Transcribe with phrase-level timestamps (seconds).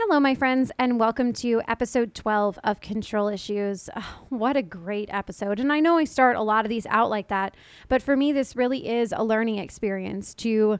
[0.00, 3.90] Hello, my friends, and welcome to episode 12 of Control Issues.
[3.96, 5.58] Oh, what a great episode.
[5.58, 7.56] And I know I start a lot of these out like that,
[7.88, 10.78] but for me, this really is a learning experience to.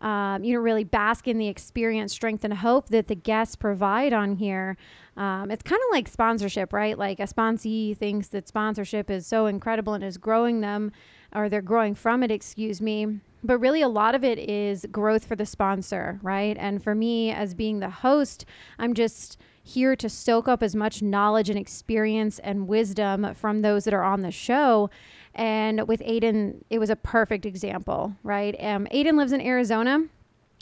[0.00, 4.12] Um, you know, really bask in the experience, strength, and hope that the guests provide
[4.12, 4.76] on here.
[5.16, 6.98] Um, it's kind of like sponsorship, right?
[6.98, 10.92] Like a sponsee thinks that sponsorship is so incredible and is growing them,
[11.34, 15.24] or they're growing from it, excuse me but really a lot of it is growth
[15.24, 16.56] for the sponsor, right?
[16.58, 18.46] And for me, as being the host,
[18.78, 23.84] I'm just here to soak up as much knowledge and experience and wisdom from those
[23.84, 24.90] that are on the show.
[25.34, 28.56] And with Aiden, it was a perfect example, right?
[28.58, 30.04] Um, Aiden lives in Arizona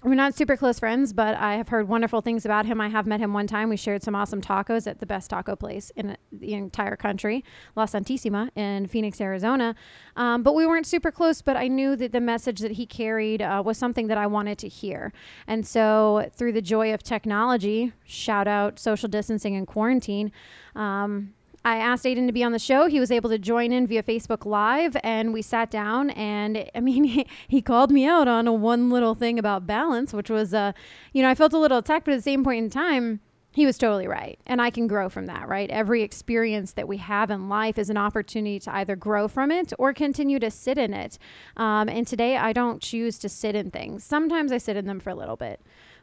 [0.05, 2.81] we're not super close friends, but I have heard wonderful things about him.
[2.81, 3.69] I have met him one time.
[3.69, 7.45] We shared some awesome tacos at the best taco place in the entire country,
[7.77, 9.77] La Santísima in Phoenix, Arizona.
[10.17, 13.43] Um, but we weren't super close, but I knew that the message that he carried
[13.43, 15.13] uh, was something that I wanted to hear.
[15.47, 20.33] And so, through the joy of technology, shout out social distancing and quarantine,
[20.75, 21.35] um,
[21.65, 22.87] I asked Aiden to be on the show.
[22.87, 26.11] He was able to join in via Facebook Live, and we sat down.
[26.11, 30.13] And I mean, he, he called me out on a one little thing about balance,
[30.13, 30.73] which was, uh,
[31.13, 33.21] you know, I felt a little attacked, but at the same point in time,
[33.55, 34.39] he was totally right.
[34.47, 35.71] And I can grow from that, right?
[35.71, 39.75] Every experience that we have in life is an opportunity to either grow from it
[39.79, 41.19] or continue to sit in it.
[41.59, 44.05] Um, and today, I don't choose to sit in things.
[44.05, 45.61] Sometimes I sit in them for a little bit.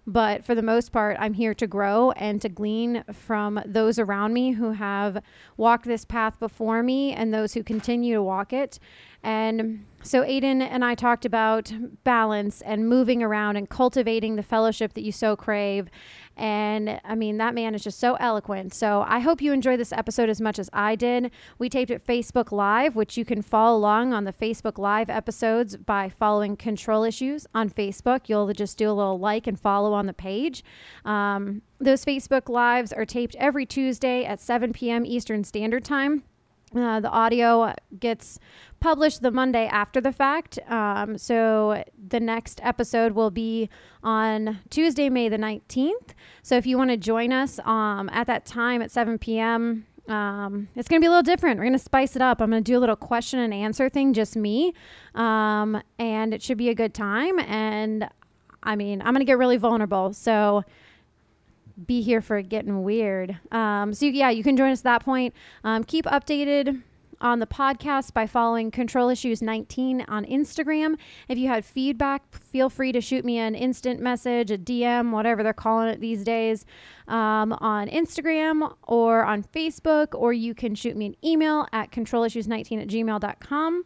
[0.07, 4.33] But for the most part, I'm here to grow and to glean from those around
[4.33, 5.21] me who have
[5.57, 8.79] walked this path before me and those who continue to walk it.
[9.21, 11.71] And so Aiden and I talked about
[12.03, 15.89] balance and moving around and cultivating the fellowship that you so crave.
[16.39, 18.73] And I mean, that man is just so eloquent.
[18.73, 21.31] So I hope you enjoy this episode as much as I did.
[21.57, 25.75] We taped it Facebook Live, which you can follow along on the Facebook Live episodes
[25.75, 28.29] by following Control Issues on Facebook.
[28.29, 30.63] You'll just do a little like and follow on the page.
[31.03, 35.05] Um, those Facebook Lives are taped every Tuesday at 7 p.m.
[35.05, 36.23] Eastern Standard Time.
[36.75, 38.39] Uh, the audio gets
[38.79, 40.59] published the Monday after the fact.
[40.67, 43.69] Um, so the next episode will be
[44.03, 46.13] on Tuesday, May the 19th.
[46.43, 50.67] So if you want to join us um, at that time at 7 p.m., um,
[50.75, 51.57] it's going to be a little different.
[51.57, 52.41] We're going to spice it up.
[52.41, 54.73] I'm going to do a little question and answer thing, just me.
[55.13, 57.39] Um, and it should be a good time.
[57.39, 58.09] And
[58.63, 60.13] I mean, I'm going to get really vulnerable.
[60.13, 60.63] So
[61.85, 63.37] be here for getting weird.
[63.51, 65.33] Um, so, yeah, you can join us at that point.
[65.63, 66.81] Um, keep updated
[67.21, 70.97] on the podcast by following Control Issues 19 on Instagram.
[71.27, 75.43] If you had feedback, feel free to shoot me an instant message, a DM, whatever
[75.43, 76.65] they're calling it these days,
[77.07, 82.81] um, on Instagram or on Facebook, or you can shoot me an email at controlissues19
[82.81, 83.83] at gmail.com.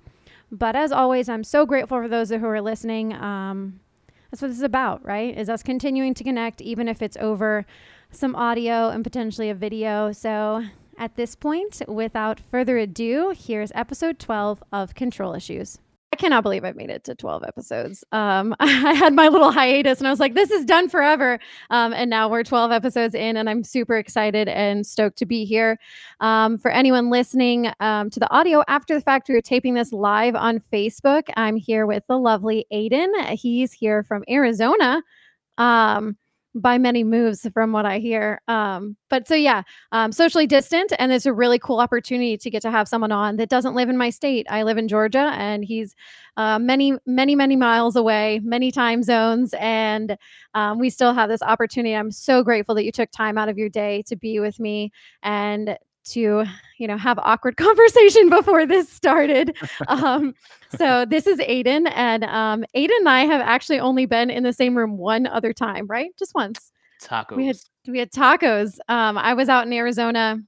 [0.51, 3.13] But as always, I'm so grateful for those who are listening.
[3.13, 3.79] Um,
[4.33, 5.37] that's what this is about, right?
[5.37, 7.67] Is us continuing to connect, even if it's over
[8.09, 10.11] some audio and potentially a video.
[10.11, 10.63] So
[10.97, 15.77] at this point, without further ado, here's episode 12 of Control Issues.
[16.13, 18.03] I cannot believe I've made it to 12 episodes.
[18.11, 21.39] Um, I had my little hiatus and I was like, this is done forever.
[21.71, 25.43] Um, and now we're 12 episodes in, and I'm super excited and stoked to be
[25.43, 25.79] here.
[26.19, 29.91] Um, for anyone listening um, to the audio after the fact, we are taping this
[29.91, 31.23] live on Facebook.
[31.35, 33.09] I'm here with the lovely Aiden.
[33.29, 35.01] He's here from Arizona.
[35.57, 36.15] Um,
[36.55, 38.41] by many moves from what I hear.
[38.47, 42.61] Um, but so yeah, um, socially distant, and it's a really cool opportunity to get
[42.63, 44.45] to have someone on that doesn't live in my state.
[44.49, 45.95] I live in Georgia, and he's
[46.37, 50.17] uh, many, many, many miles away, many time zones, and
[50.53, 51.95] um, we still have this opportunity.
[51.95, 54.91] I'm so grateful that you took time out of your day to be with me
[55.21, 56.45] and to
[56.77, 59.55] you know have awkward conversation before this started.
[59.87, 60.33] Um,
[60.77, 64.53] so this is aiden and um, aiden and i have actually only been in the
[64.53, 66.11] same room one other time right?
[66.17, 66.71] Just once.
[67.01, 68.77] Tacos we had we had tacos.
[68.87, 70.39] Um, i was out in arizona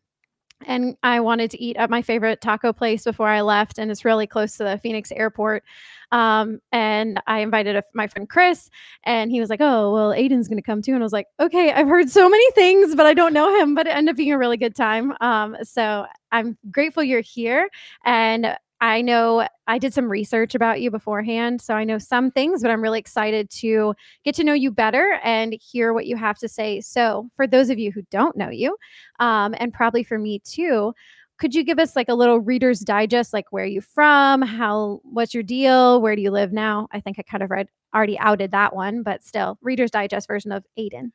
[0.66, 4.06] and I wanted to eat at my favorite taco place before I left, and it's
[4.06, 5.64] really close to the Phoenix airport.
[6.12, 8.70] Um, and I invited a, my friend Chris,
[9.04, 11.28] and he was like, "Oh, well, Aiden's going to come too." And I was like,
[11.40, 14.18] "Okay, I've heard so many things, but I don't know him." But it ended up
[14.18, 15.14] being a really good time.
[15.22, 17.70] Um, so I'm grateful you're here,
[18.06, 22.62] and I know I did some research about you beforehand, so I know some things,
[22.62, 26.38] but I'm really excited to get to know you better and hear what you have
[26.38, 26.82] to say.
[26.82, 28.78] So, for those of you who don't know you,
[29.20, 30.94] um, and probably for me too,
[31.40, 35.02] could you give us like a little reader's digest, like where are you from, how,
[35.04, 36.88] what's your deal, where do you live now?
[36.92, 40.52] I think I kind of read already outed that one, but still, reader's digest version
[40.52, 41.12] of Aiden.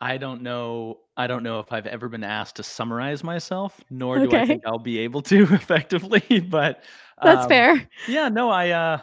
[0.00, 1.00] I don't know.
[1.16, 4.62] I don't know if I've ever been asked to summarize myself, nor do I think
[4.66, 6.40] I'll be able to effectively.
[6.40, 6.82] But
[7.22, 7.88] That's um, fair.
[8.08, 8.98] yeah, no, I uh,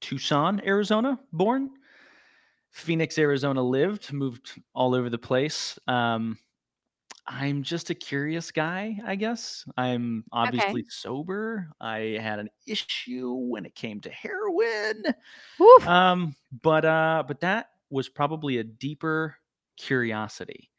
[0.00, 1.70] Tucson, Arizona, born.
[2.70, 5.78] Phoenix, Arizona lived, moved all over the place.
[5.88, 6.38] Um,
[7.26, 9.64] I'm just a curious guy, I guess.
[9.76, 10.48] I'm Okay.
[10.48, 11.68] obviously sober.
[11.80, 15.02] I had an issue when it came to heroin.
[15.86, 19.36] Um, but uh, but that was probably a deeper
[19.76, 20.70] curiosity.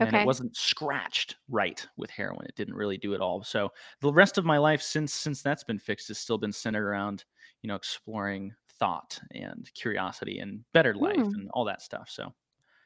[0.00, 2.46] And it wasn't scratched right with heroin.
[2.46, 3.44] It didn't really do it all.
[3.44, 3.70] So
[4.00, 7.24] the rest of my life since since that's been fixed has still been centered around,
[7.62, 11.34] you know, exploring thought and curiosity and better life Hmm.
[11.34, 12.08] and all that stuff.
[12.10, 12.34] So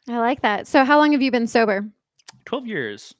[0.08, 0.66] I like that.
[0.66, 1.88] So how long have you been sober?
[2.44, 3.14] 12 years.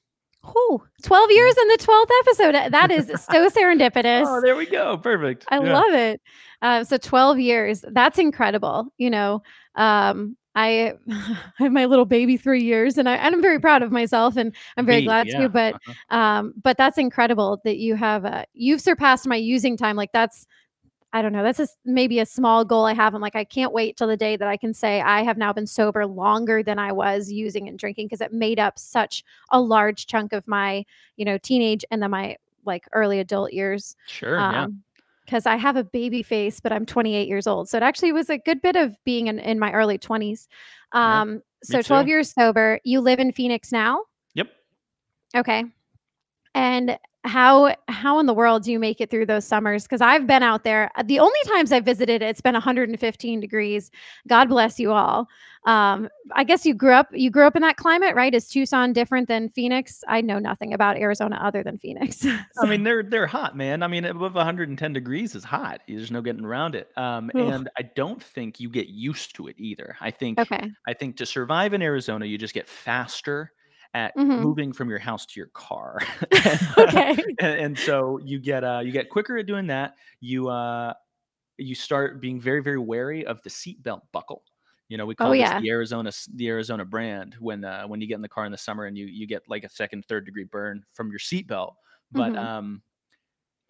[0.47, 2.55] Ooh, 12 years in the 12th episode.
[2.55, 4.25] Uh, That is so serendipitous.
[4.27, 4.99] Oh, there we go.
[4.99, 5.47] Perfect.
[5.49, 5.73] I Yeah.
[5.73, 6.21] love it.
[6.63, 7.85] Uh, so 12 years.
[7.91, 8.93] That's incredible.
[8.99, 9.43] You know,
[9.75, 13.83] um, I I have my little baby 3 years and I and I'm very proud
[13.83, 15.95] of myself and I'm very Baby, glad to, but Uh-huh.
[16.11, 19.97] um, but that's incredible that you have uh, you've surpassed my using time.
[19.97, 20.47] Like that's
[21.13, 21.43] I don't know.
[21.43, 23.15] That's just maybe a small goal I have.
[23.15, 25.53] I'm like, I can't wait till the day that I can say I have now
[25.55, 29.61] been sober longer than I was using and drinking because it made up such a
[29.61, 30.85] large chunk of my,
[31.17, 33.97] you know, teenage and then my like early adult years.
[34.07, 34.67] Sure, yeah.
[35.29, 37.69] Because I have a baby face, but I'm 28 years old.
[37.69, 40.47] So it actually was a good bit of being in, in my early 20s.
[40.93, 42.09] Um, Me so 12 too.
[42.09, 42.81] years sober.
[42.83, 44.05] You live in Phoenix now?
[44.33, 44.49] Yep.
[45.37, 45.65] Okay.
[46.59, 49.85] And how how in the world do you make it through those summers?
[49.85, 50.91] Because I've been out there.
[50.97, 53.93] uh, The only times I've visited, it's been 115 degrees.
[54.27, 55.29] God bless you all.
[55.67, 58.35] Um, I guess you grew up you grew up in that climate, right?
[58.35, 60.03] Is Tucson different than Phoenix?
[60.09, 62.27] I know nothing about Arizona other than Phoenix.
[62.61, 63.85] I mean, they're they're hot, man.
[63.85, 65.83] I mean, above 110 degrees is hot.
[65.87, 66.91] There's no getting around it.
[66.97, 69.97] Um, and I don't think you get used to it either.
[70.01, 70.73] I think okay.
[70.89, 73.53] I think to survive in Arizona, you just get faster
[73.95, 76.01] at hmm moving from your house to your car,
[76.79, 77.17] okay.
[77.41, 79.95] and and so you get uh you get quicker at doing that.
[80.21, 80.95] You uh
[81.59, 84.45] you start being very very wary of the seatbelt buckle.
[84.89, 85.61] You know, we Oh call this yeah.
[85.61, 88.59] the Arizona the Arizona brand when uh, when you get in the car in the
[88.59, 91.75] summer and you you get like a second third degree burn from your seatbelt.
[92.13, 92.83] But hmm um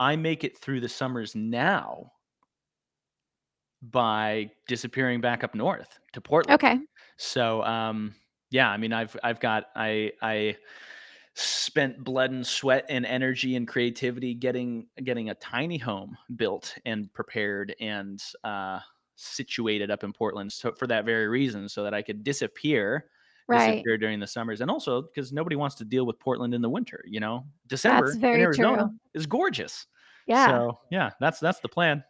[0.01, 2.13] I make it through the summers now
[3.83, 6.61] by disappearing back up north to Portland.
[6.61, 6.79] Okay.
[7.17, 8.15] So, um,
[8.51, 10.57] yeah, I mean, I've I've got I I
[11.35, 17.13] spent blood and sweat and energy and creativity getting getting a tiny home built and
[17.13, 18.81] prepared and uh,
[19.17, 20.53] situated up in Portland.
[20.53, 23.11] So for that very reason, so that I could disappear
[23.47, 23.77] Right.
[23.77, 26.69] disappear during the summers and also because nobody wants to deal with Portland in the
[26.69, 27.47] winter, you know.
[27.67, 28.91] December in Arizona true.
[29.15, 29.87] is gorgeous.
[30.27, 30.47] Yeah.
[30.49, 32.05] So, yeah, that's that's the plan.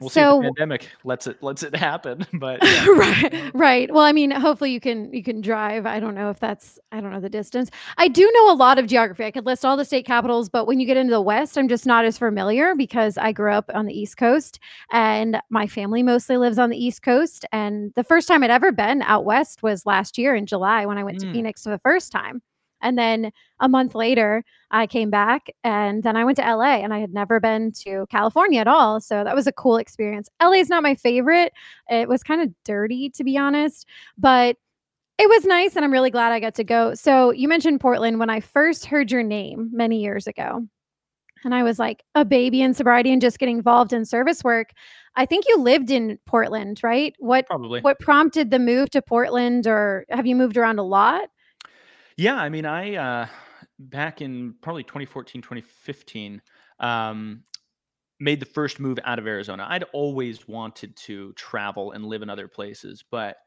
[0.00, 2.88] We'll see if the So pandemic lets it lets it happen, but yeah.
[2.94, 3.92] right right.
[3.92, 5.86] Well i mean hopefully you can you can drive.
[5.86, 7.70] I don't know if that's i don't know the distance.
[7.98, 9.24] I do know a lot of geography.
[9.24, 11.68] I could list all the state capitals but when you get into the west i'm
[11.68, 14.58] just not as familiar because i grew up on the east coast
[14.92, 17.44] and my family mostly lives on the east coast.
[17.52, 20.98] And the first time i'd ever been out west was last year in july when
[20.98, 22.42] i went to Mm, phoenix for the first time
[22.84, 26.94] and then a month later i came back and then i went to la and
[26.94, 30.52] i had never been to california at all so that was a cool experience la
[30.52, 31.52] is not my favorite
[31.90, 33.86] it was kind of dirty, to be honest,
[34.18, 34.56] but
[35.18, 36.94] it was nice, and I'm really glad I got to go.
[36.94, 40.66] So, you mentioned Portland when I first heard your name many years ago,
[41.44, 44.70] and I was like a baby in sobriety and just getting involved in service work.
[45.16, 47.14] I think you lived in Portland, right?
[47.20, 47.80] What probably.
[47.80, 51.28] what prompted the move to Portland, or have you moved around a lot?
[52.16, 53.28] Yeah, I mean, I, uh,
[53.78, 56.42] back in probably 2014, 2015,
[56.78, 57.44] um,
[58.20, 59.66] made the first move out of Arizona.
[59.68, 63.38] I'd always wanted to travel and live in other places, but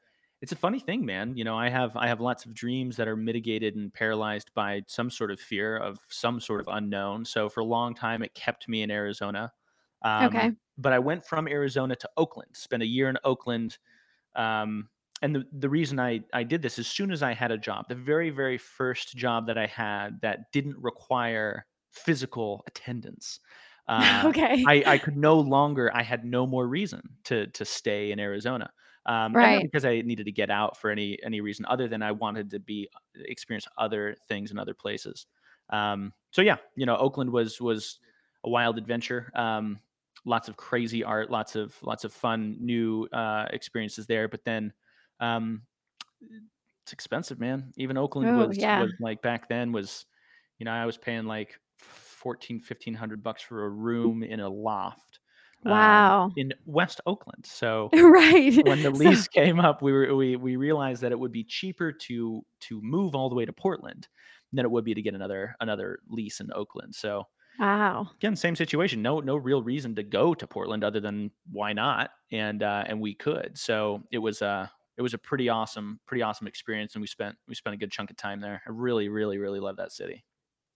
[0.42, 1.38] it's a funny thing, man.
[1.38, 4.84] You know, I have I have lots of dreams that are mitigated and paralyzed by
[4.88, 7.26] some sort of fear of some sort of unknown.
[7.26, 9.54] So for a long time, it kept me in Arizona.
[10.22, 10.52] Okay.
[10.52, 13.80] Um, but I went from Arizona to Oakland, spent a year in Oakland,
[14.36, 14.90] Um,
[15.22, 17.88] and the the reason I I did this as soon as I had a job,
[17.90, 23.40] the very very first job that I had that didn't require physical attendance,
[23.88, 24.68] uh, Okay.
[24.68, 28.72] I I could no longer I had no more reason to to stay in Arizona.
[29.06, 29.70] Um, Right.
[29.72, 32.60] because I needed to get out for any any reason other than I wanted to
[32.60, 35.26] be experience other things in other places.
[35.70, 38.00] Um, so yeah, you know, Oakland was was
[38.44, 39.32] a wild adventure.
[39.34, 39.80] Um,
[40.26, 44.28] lots of crazy art, lots of lots of fun new uh, experiences there.
[44.28, 44.74] But then
[45.20, 45.64] um,
[46.84, 47.74] it's expensive, man.
[47.78, 48.74] Even Oakland Oh, was yeah.
[48.74, 50.06] was like back then was,
[50.58, 55.20] you know, I was paying like 14, 1500 bucks for a room in a loft
[55.66, 56.32] um, Wow.
[56.36, 57.46] in West Oakland.
[57.46, 58.62] So Right.
[58.62, 61.44] when the So lease came up, we were we we realized that it would be
[61.46, 64.08] cheaper to to move all the way to Portland
[64.54, 66.96] than it would be to get another another lease in Oakland.
[66.96, 67.26] So
[67.60, 68.10] wow.
[68.18, 69.02] Again, same situation.
[69.04, 72.12] No, no real reason to go to Portland other than why not?
[72.32, 73.58] And uh, and we could.
[73.58, 74.42] So it was.
[74.42, 74.68] Uh,
[74.98, 77.92] it was a pretty awesome, pretty awesome experience, and we spent we spent a good
[77.92, 78.62] chunk of time there.
[78.68, 80.24] I really, really, really love that city.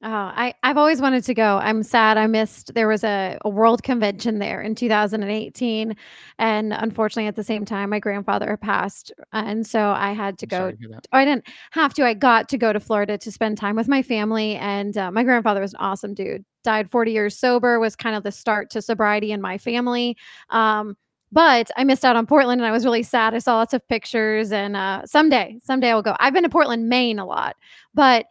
[0.04, 1.58] Oh, I I've always wanted to go.
[1.60, 5.96] I'm sad I missed there was a a world convention there in 2018,
[6.40, 10.50] and unfortunately, at the same time, my grandfather passed, and so I had to I'm
[10.50, 11.06] go to that.
[11.12, 14.01] I didn't have to, I got to go to Florida to spend time with my
[14.01, 16.46] family, and, uh, my grandfather was an awesome dude.
[16.63, 20.18] Died 40 years sober, was kind of the start to sobriety in my family,
[20.50, 20.96] um,
[21.31, 23.33] but I missed out on Portland, and I was really sad.
[23.33, 26.15] I saw lots of pictures, and, uh, someday, someday I'll go.
[26.19, 27.55] I've been to Portland, Maine a lot,
[27.93, 28.25] but,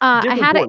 [0.00, 0.66] uh, I had a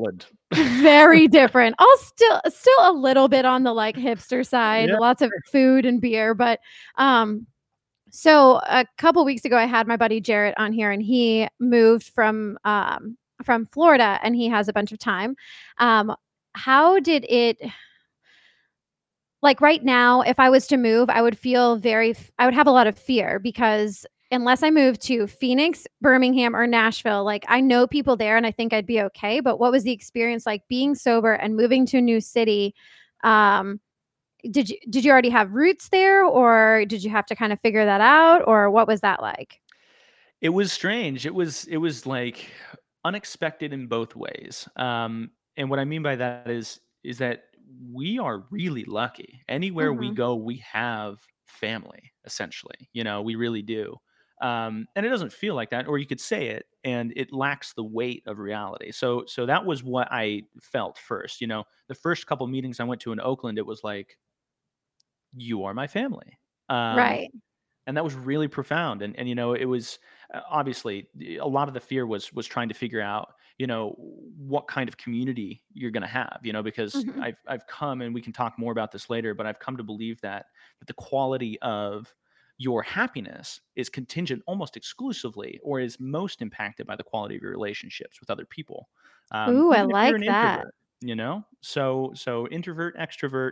[0.82, 1.76] very different.
[1.80, 5.86] I'll still still a little bit on the, like, hipster side, Yeah, lots of food
[5.86, 6.60] and beer, but,
[6.98, 7.48] um
[8.12, 12.10] so a couple weeks ago, I had my buddy Jarrett on here, and he moved
[12.10, 15.36] from, um, from Florida, and he has a bunch of time.
[15.80, 16.16] Um,
[16.54, 17.58] how did it
[19.46, 22.68] like, right now, if I was to move, I would feel very, I would have
[22.68, 27.62] a lot of fear because unless I moved to Phoenix, Birmingham, or Nashville, like, I
[27.62, 30.68] know people there, and I think I'd be okay, but what was the experience like
[30.68, 32.76] being sober and moving to a new city?
[33.24, 33.80] Um,
[34.52, 37.86] did you did you already have roots there, or did you have to kinda figure
[37.86, 39.62] that out, or what was that like?
[40.42, 41.26] It was strange.
[41.26, 42.50] It was it was, like,
[43.04, 44.68] unexpected in both ways.
[44.76, 47.45] Um, and what I mean by that is is that
[47.92, 49.44] we are really lucky.
[49.48, 50.14] Anywhere we Mhm.
[50.14, 53.98] go, we have family, essentially, you know, we really do.
[54.42, 57.74] Um, and it doesn't feel like that, or you could say it, and it lacks
[57.74, 58.92] the weight of reality.
[58.92, 61.64] So so that was what I felt first, you know?
[61.88, 64.18] The first couple meetings I went to in Oakland, it was like,
[65.34, 67.32] "You are my family." Um, Right.
[67.88, 70.00] and that was really profound and and you know it was
[70.34, 73.92] uh, obviously a lot of the fear was was trying to figure out you know
[74.38, 77.22] what kind of community you're going to have you know because Mhm.
[77.22, 79.84] i've i've come and we can talk more about this later but i've come to
[79.84, 80.48] believe that
[80.80, 82.14] that the quality of
[82.58, 87.52] your happiness is contingent almost exclusively or is most impacted by the quality of your
[87.52, 88.90] relationships with other people
[89.32, 90.68] um, Ooh, I like that.
[91.02, 93.52] you know so so introvert extrovert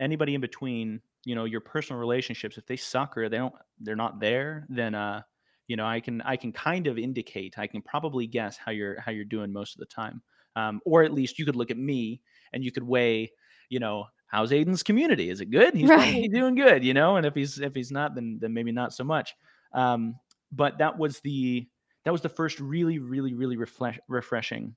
[0.00, 3.96] anybody in between you know your personal relationships if they suck or they don't they're
[3.96, 5.22] not there then uh
[5.66, 9.00] you know i can i can kind of indicate i can probably guess how you're
[9.00, 10.22] how you're doing most of the time
[10.54, 12.20] um, or at least you could look at me
[12.52, 13.32] and you could weigh
[13.68, 16.30] you know how's aiden's community is it good he's Right.
[16.32, 19.04] doing good you know and if he's if he's not then then maybe not so
[19.04, 19.34] much
[19.72, 20.14] um
[20.50, 21.66] but that was the
[22.04, 24.74] that was the first really really really refresh, refreshing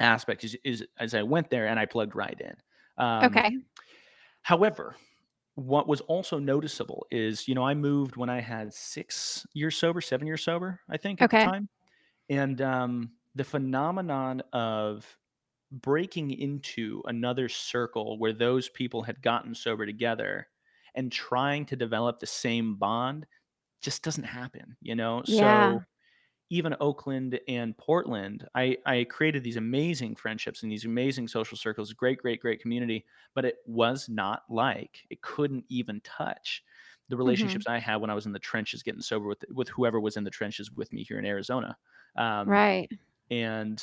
[0.00, 2.56] aspect is, is as i went there and i plugged right in
[3.04, 3.58] um Okay.
[4.42, 4.96] however
[5.56, 10.00] what was also noticeable is, you know, I moved when I had 6 years sober,
[10.00, 11.50] 7 years sober, I think, at the Okay.
[11.50, 11.68] time,
[12.30, 15.18] and, um, the phenomenon of
[15.72, 20.48] breaking into another circle where those people had gotten sober together
[20.94, 23.26] and trying to develop the same bond
[23.82, 25.22] just doesn't happen, you know?
[25.26, 25.26] Yeah.
[25.26, 25.86] So
[26.50, 31.92] even Oakland and Portland, I I created these amazing friendships and these amazing social circles,
[31.92, 36.62] great, great, great community, but it was not like it couldn't even touch
[37.08, 37.64] the Mhm.
[37.64, 40.16] relationships I had when I was in the trenches getting sober with with whoever was
[40.16, 41.76] in the trenches with me here in Arizona.
[42.16, 42.90] Um, Right.
[43.30, 43.82] and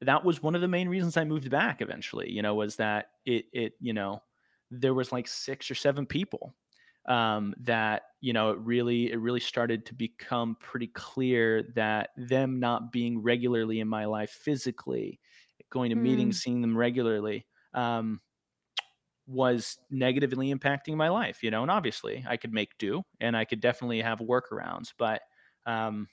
[0.00, 3.12] that was one of the main reasons I moved back eventually, you know, was that
[3.26, 4.22] it it, you know,
[4.70, 6.54] there was like 6 or 7 people
[7.08, 12.60] um, that you know it really it really started to become pretty clear that them
[12.60, 15.20] not being regularly in my life physically
[15.70, 16.40] going to meetings Mm.
[16.40, 18.20] seeing them regularly um,
[19.26, 23.44] was negatively impacting my life you know and obviously i could make do and i
[23.44, 25.22] could definitely have workarounds but
[25.66, 26.08] um,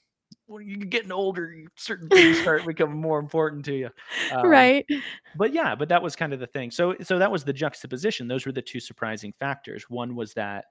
[0.46, 3.90] when you're getting older certain things start becoming more important to you
[4.28, 4.86] um, Right.
[5.34, 8.28] but yeah but that was kind of the thing so so that was the juxtaposition
[8.28, 10.66] those were the two surprising factors one was that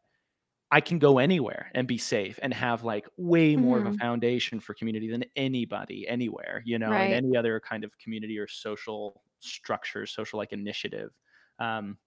[0.71, 4.01] I can go anywhere and be safe and have, like, way more of a Mhm.
[4.01, 7.13] foundation for community than anybody anywhere, you know, in Right.
[7.13, 11.11] any other kind of community or social structure, social, like, initiative.
[11.59, 11.99] Um,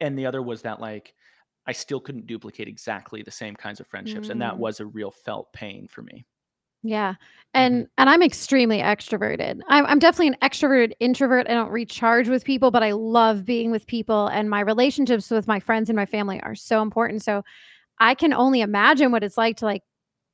[0.00, 1.14] and the other was that, like,
[1.66, 4.60] I still couldn't duplicate exactly the same kinds of friendships, and that Mm.
[4.60, 6.26] was a real felt pain for me.
[6.82, 7.14] Yeah.
[7.54, 7.82] Mhm.
[7.82, 9.60] And and I'm extremely extroverted.
[9.66, 11.48] I'm I'm definitely an extroverted introvert.
[11.48, 15.48] I don't recharge with people, but I love being with people, and my relationships with
[15.48, 17.22] my friends and my family are so important.
[17.22, 17.42] So
[17.98, 19.82] I can only imagine what it's like to like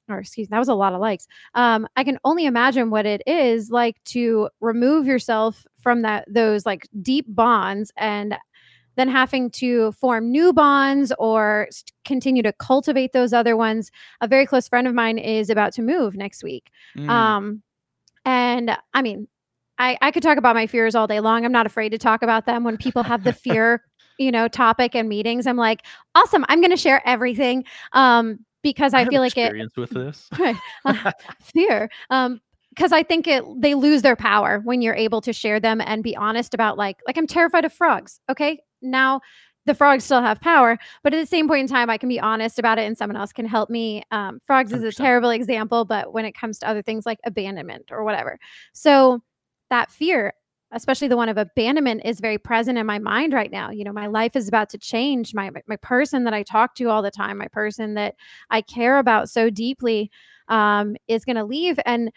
[0.09, 1.27] or excuse me that was a lot of likes.
[1.55, 6.67] Um, I can only imagine what it is like to remove yourself from that those
[6.67, 8.37] like deep bonds and
[8.97, 11.69] then having to form new bonds or
[12.05, 13.91] continue to cultivate those other ones.
[14.21, 16.71] A very close friend of mine is about to move next week.
[16.97, 17.09] Mm.
[17.09, 17.63] Um,
[18.25, 19.29] and I mean,
[19.79, 21.45] I, I could talk about my fears all day long.
[21.45, 23.83] I'm not afraid to talk about them when people have the fear,
[24.19, 25.47] you know, topic and meetings.
[25.47, 25.83] I'm like,
[26.15, 26.45] awesome.
[26.49, 27.65] I'm going to share everything.
[27.93, 30.31] Um, because I I feel like it experience with this.
[30.85, 31.91] Uh, fear.
[32.11, 32.41] Um,
[32.71, 36.03] because I think it they lose their power when you're able to share them and
[36.03, 38.19] be honest about like like I'm terrified of frogs.
[38.31, 38.61] Okay.
[38.81, 39.21] Now
[39.67, 42.19] the frogs still have power, but at the same point in time, I can be
[42.19, 44.03] honest about it and someone else can help me.
[44.11, 47.91] Um, frogs is a terrible example, but when it comes to other things like abandonment
[47.93, 48.39] or whatever.
[48.73, 49.23] So
[49.71, 50.33] that fear,
[50.73, 53.71] especially the one of abandonment, is very present in my mind right now.
[53.71, 55.35] You know, my life is about to change.
[55.35, 58.15] My my, person that I talk to all the time, my person that
[58.51, 60.11] I care about so deeply,
[60.49, 62.11] um, is going to leave, and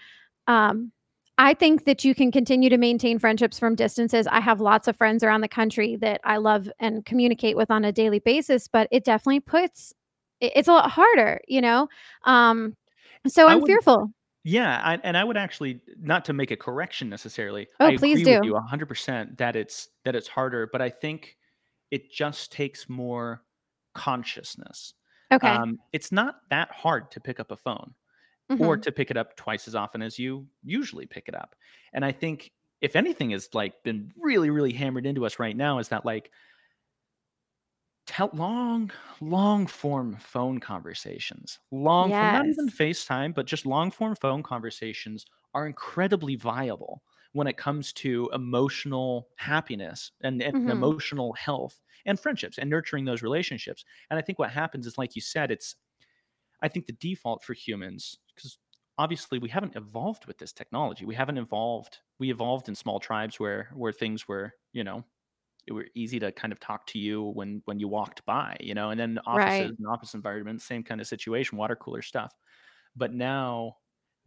[0.47, 0.91] um,
[1.37, 4.27] I think that you can continue to maintain friendships from distances.
[4.27, 7.83] I have lots of friends around the country that I love and communicate with on
[7.83, 9.93] a daily basis, but it definitely puts
[10.41, 11.87] it's a lot harder, you know?
[12.23, 12.75] Um,
[13.27, 14.11] so I'm fearful.
[14.47, 17.67] Yeah, I, and I would actually not to make a correction necessarily.
[17.83, 18.43] I Oh, please agree with do.
[18.43, 21.37] you 100% that it's that it's harder, but I think
[21.91, 23.43] it just takes more
[23.95, 24.93] consciousness.
[25.31, 25.61] Okay.
[25.63, 27.95] Um, it's not that hard to pick up a phone
[28.57, 28.85] or Mhm.
[28.85, 31.55] to pick it up twice as often as you usually pick it up.
[31.93, 35.79] And I think if anything has like been really, really hammered into us right now
[35.79, 36.31] is that like
[38.05, 44.15] Tell long, long form phone conversations, long form, not even FaceTime, but just long form
[44.15, 50.71] phone conversations are incredibly viable when it comes to emotional happiness and, and Mhm.
[50.71, 53.83] emotional health and friendships and nurturing those relationships.
[54.11, 55.75] And I think what happens is, like you said, it's,
[56.61, 58.57] I think the default for humans, because
[58.97, 61.05] obviously we haven't evolved with this technology.
[61.05, 61.99] We haven't evolved.
[62.19, 65.05] We evolved in small tribes where, where things were, you know,
[65.67, 68.73] it were easy to kind of talk to you when when you walked by, you
[68.73, 69.75] know, and then offices Right.
[69.77, 72.33] and office environments, same kind of situation, water cooler stuff.
[72.95, 73.77] But now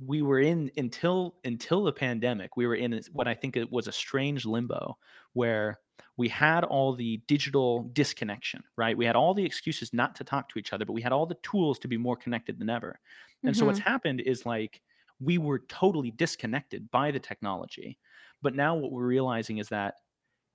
[0.01, 3.89] we were in until until the pandemic, we were in what I think it was
[3.89, 4.97] a strange limbo
[5.33, 5.81] where
[6.17, 8.97] we had all the digital disconnection, right?
[8.97, 11.27] We had all the excuses not to talk to each other, but we had all
[11.27, 13.01] the tools to be more connected than ever.
[13.45, 13.85] And so what's Mhm.
[13.85, 14.83] happened is like
[15.21, 17.99] we were totally disconnected by the technology.
[18.43, 19.97] But now what we're realizing is that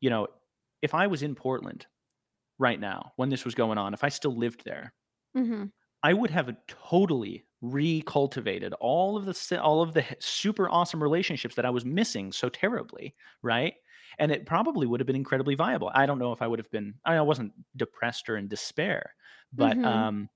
[0.01, 0.27] you know,
[0.83, 1.87] if I was in Portland
[2.59, 4.93] right now when this was going on, if I still lived there,
[5.35, 5.72] Mhm.
[6.01, 11.65] I would have totally recultivated all of the all of the super awesome relationships that
[11.65, 13.75] I was missing so terribly, right?
[14.19, 15.89] And it probably would have been incredibly viable.
[15.96, 18.50] I don't know if I would have been I mean, I wasn't depressed or in
[18.50, 19.15] despair,
[19.53, 19.83] but Mhm.
[19.85, 20.29] um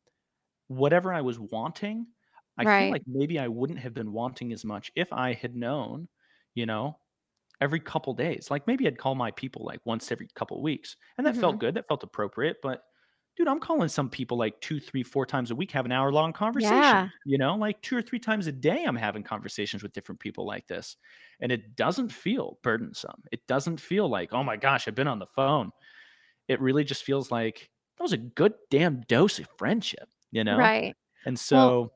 [0.67, 2.07] whatever I was wanting,
[2.57, 6.09] I feel like maybe I wouldn't have been wanting as much if I had known,
[6.55, 6.99] you know,
[7.61, 8.49] every couple days.
[8.51, 11.59] Like maybe I'd call my people like once every couple weeks, and that felt Mhm.
[11.59, 11.75] good.
[11.75, 12.57] That felt appropriate.
[12.63, 12.83] But
[13.35, 16.11] dude, I'm calling some people like two, three, four times a week, have an hour
[16.11, 16.99] long conversation.
[16.99, 17.09] Yeah.
[17.25, 20.45] You know, like two or three times a day, I'm having conversations with different people
[20.45, 20.97] like this,
[21.39, 23.23] and it doesn't feel burdensome.
[23.31, 25.71] It doesn't feel like oh my gosh, I've been on the phone.
[26.47, 30.09] It really just feels like that was a good damn dose of friendship.
[30.31, 30.95] You know, Right.
[31.25, 31.93] and Well, so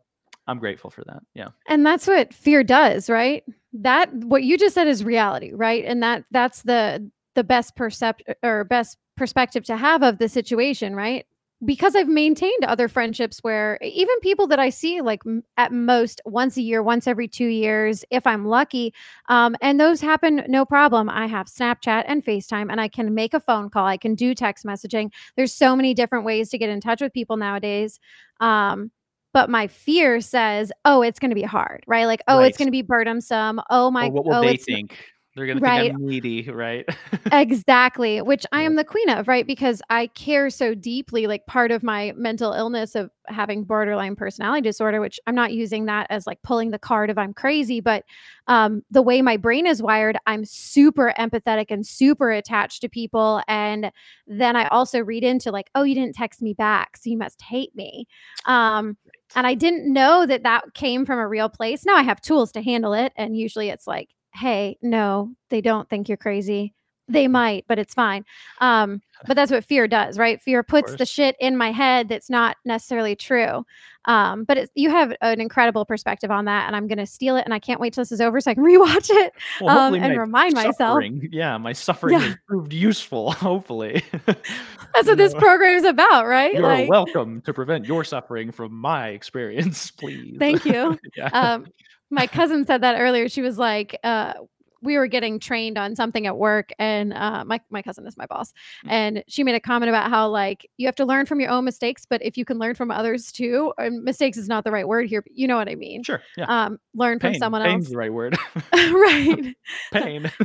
[0.47, 1.21] I'm grateful for that.
[1.33, 3.43] Yeah, And that's what fear does, right?
[3.73, 5.85] That what you just said is reality, right?
[5.85, 10.95] And that that's the the best percept or best perspective to have of the situation,
[10.95, 11.25] right?
[11.63, 16.19] Because I've maintained other friendships where even people that I see like m- at most
[16.25, 18.93] once a year, once every 2 years if I'm lucky,
[19.29, 21.07] um and those happen no problem.
[21.09, 24.33] I have Snapchat and FaceTime and I can make a phone call, I can do
[24.33, 25.11] text messaging.
[25.37, 27.99] There's so many different ways to get in touch with people nowadays.
[28.39, 28.91] Um
[29.33, 32.05] but my fear says, "Oh, it's gonna be hard," right?
[32.05, 33.61] Like, "Oh, it's gonna be burdensome.
[33.69, 34.97] Oh my what will oh, they think?
[35.35, 35.93] They're gonna think.
[35.93, 36.85] I'm needy, right?
[37.33, 39.47] Exactly, which I am the queen of, right?
[39.47, 44.61] Because I care so deeply, like, part of my mental illness of having borderline personality
[44.61, 48.03] disorder, which I'm not using that as, like, pulling the card of I'm crazy, but,
[48.47, 53.41] um, the way my brain is wired, I'm super empathetic and super attached to people,
[53.47, 53.91] and
[54.27, 57.41] then I also read into, like, "Oh, you didn't text me back, so you must
[57.41, 58.07] hate me."
[58.45, 58.97] Um,
[59.35, 61.85] and I didn't know that that came from a real place.
[61.85, 65.89] Now I have tools to handle it, and usually it's like, "Hey, no, they don't
[65.89, 66.73] think you're crazy.
[67.07, 68.25] They might, but it's fine."
[68.61, 70.41] Um, but that's what fear does, right?
[70.41, 73.65] Fear puts the shit in my head that's not necessarily true.
[74.05, 77.45] Um, but it's you have an incredible perspective on that, and I'm gonna steal it,
[77.45, 79.93] and I can't wait till this is over so I can rewatch it, Well, um,
[79.93, 84.03] and my remind myself yeah, my suffering has proved useful, hopefully.
[84.25, 86.53] that's what this program is about, right?
[86.53, 90.37] You're Like welcome to prevent your suffering from my experience, please.
[90.39, 90.97] Thank you.
[91.15, 91.27] Yeah.
[91.27, 91.67] Um,
[92.09, 93.29] my cousin said that earlier.
[93.29, 94.33] She was like, uh,
[94.81, 98.25] we were getting trained on something at work, and uh, my my cousin is my
[98.25, 98.53] boss,
[98.85, 101.49] Mm, and she made a comment about how like you have to learn from your
[101.49, 104.71] own mistakes, but if you can learn from others too, and mistakes is not the
[104.71, 106.03] right word here, but you know what I mean.
[106.03, 106.45] sure, yeah.
[106.45, 107.39] Um, learn from Pain.
[107.39, 108.37] someone Pain's else, the right word.
[108.73, 109.55] right?
[109.93, 110.31] Pain.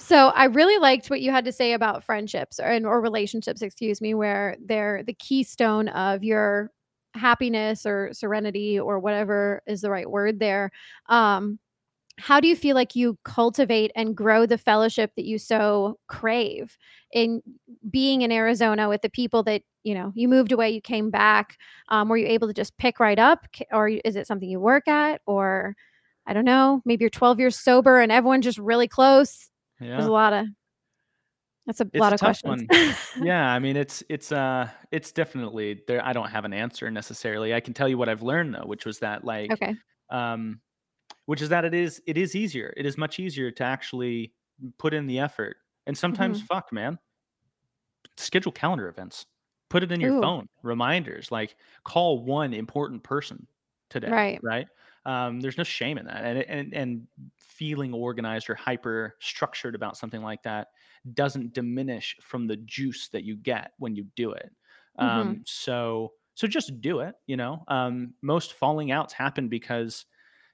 [0.00, 3.62] So I really liked what you had to say about friendships or, and or relationships,
[3.62, 6.70] excuse me, where they're the keystone of your
[7.14, 10.70] happiness or serenity or whatever is the right word there
[11.08, 11.58] um
[12.18, 16.76] how do you feel like you cultivate and grow the fellowship that you so crave
[17.12, 17.42] in
[17.88, 21.56] being in Arizona with the people that you know you moved away you came back
[21.88, 23.46] um, were you able to just pick right up?
[23.72, 25.20] Or is it something you work at?
[25.26, 25.74] Or
[26.26, 29.48] I don't know maybe you're 12 years sober and everyone's just really close?
[29.80, 29.90] Yeah.
[29.90, 30.46] there's a lot of
[31.66, 32.66] that's a it's lot a of questions.
[33.22, 37.54] yeah I mean it's it's uh it's definitely there I don't have an answer necessarily.
[37.54, 39.74] I can tell you what I've learned though which was that like okay.
[40.10, 40.60] um
[41.28, 42.74] which is that it is it is easier.
[42.78, 44.34] It is much easier to actually
[44.78, 45.58] put in the effort.
[45.86, 46.48] And sometimes, Mhm.
[46.48, 46.98] fuck, man,
[48.16, 49.26] schedule calendar events.
[49.70, 50.46] Put it in your Ooh, phone.
[50.62, 53.46] Reminders like call one important person
[53.90, 54.42] today, right.
[54.42, 54.66] right?
[55.04, 59.96] Um, there's no shame in that, and and and feeling organized or hyper structured about
[59.96, 60.68] something like that
[61.14, 64.50] doesn't diminish from the juice that you get when you do it.
[65.00, 65.38] Mhm.
[65.38, 67.14] Um, so so just do it.
[67.26, 70.06] You know, um, most falling outs happen because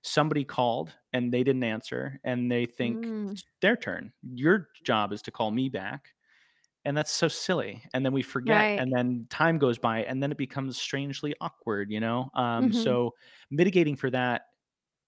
[0.04, 4.12] somebody called and they didn't answer and they think Mm, it's their turn.
[4.22, 6.14] Your job is to call me back.
[6.84, 7.84] And that's so silly.
[7.94, 8.78] And then we forget right.
[8.78, 12.30] and then time goes by and then it becomes strangely awkward, you know?
[12.34, 12.72] Um, Mhm.
[12.72, 13.12] so
[13.50, 14.42] mitigating for that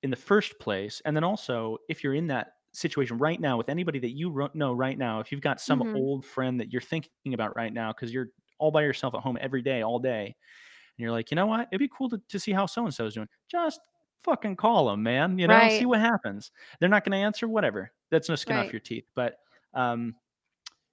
[0.03, 1.03] in the first place.
[1.05, 4.51] And then also if you're in that situation right now with anybody that you ro-
[4.55, 5.95] know right now, if you've got some Mhm.
[5.95, 8.29] old friend that you're thinking about right now, because you're
[8.59, 11.69] all by yourself at home every day, all day, and you're like, you know what?
[11.73, 13.29] It'd be cool to, to see how so and so is doing.
[13.51, 13.81] Just
[14.25, 15.39] fucking call them, man.
[15.39, 16.51] You know, see what happens.
[16.81, 17.93] They're not going to answer, whatever.
[18.11, 19.07] That's no skin off your teeth.
[19.15, 19.37] But
[19.75, 20.15] um,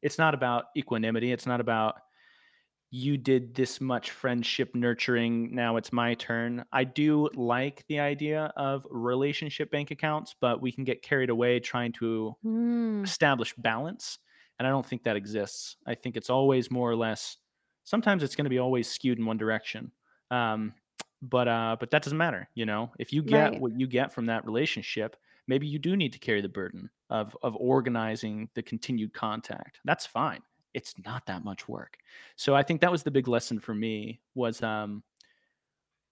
[0.02, 1.32] it's not about equanimity.
[1.32, 1.96] It's not about
[2.92, 5.56] you did this much friendship nurturing.
[5.56, 6.64] Now it's my turn.
[6.72, 11.60] I do like the idea of relationship bank accounts, but we can get carried away
[11.60, 14.20] trying to Mm, establish balance.
[14.60, 15.78] And I don't think that exists.
[15.88, 17.38] I think it's always more or less.
[17.84, 19.92] Sometimes it's going to be always skewed in one direction,
[20.30, 20.74] um,
[21.24, 22.50] but uh, but that doesn't matter.
[22.54, 23.62] You know, if you get right.
[23.62, 25.16] what you get from that relationship,
[25.48, 29.80] maybe you do need to carry the burden of of organizing the continued contact.
[29.86, 30.42] That's fine.
[30.74, 31.98] It's not that much work.
[32.36, 35.04] So I think that was the big lesson for me was um,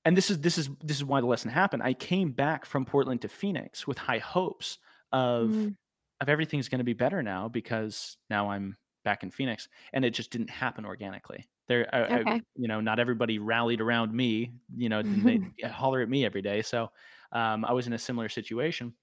[0.06, 1.84] and this is this is this is why the lesson happened.
[1.84, 4.78] I came back from Portland to Phoenix with high hopes
[5.12, 5.76] of Mm,
[6.22, 10.12] of everything's going to be better now because now I'm back in Phoenix, and it
[10.12, 11.50] just didn't happen organically.
[11.68, 14.52] There, I, I, you know, not everybody rallied around me.
[14.76, 16.62] You know, they holler at me every day.
[16.62, 16.90] So
[17.32, 18.94] um, I was in a similar situation,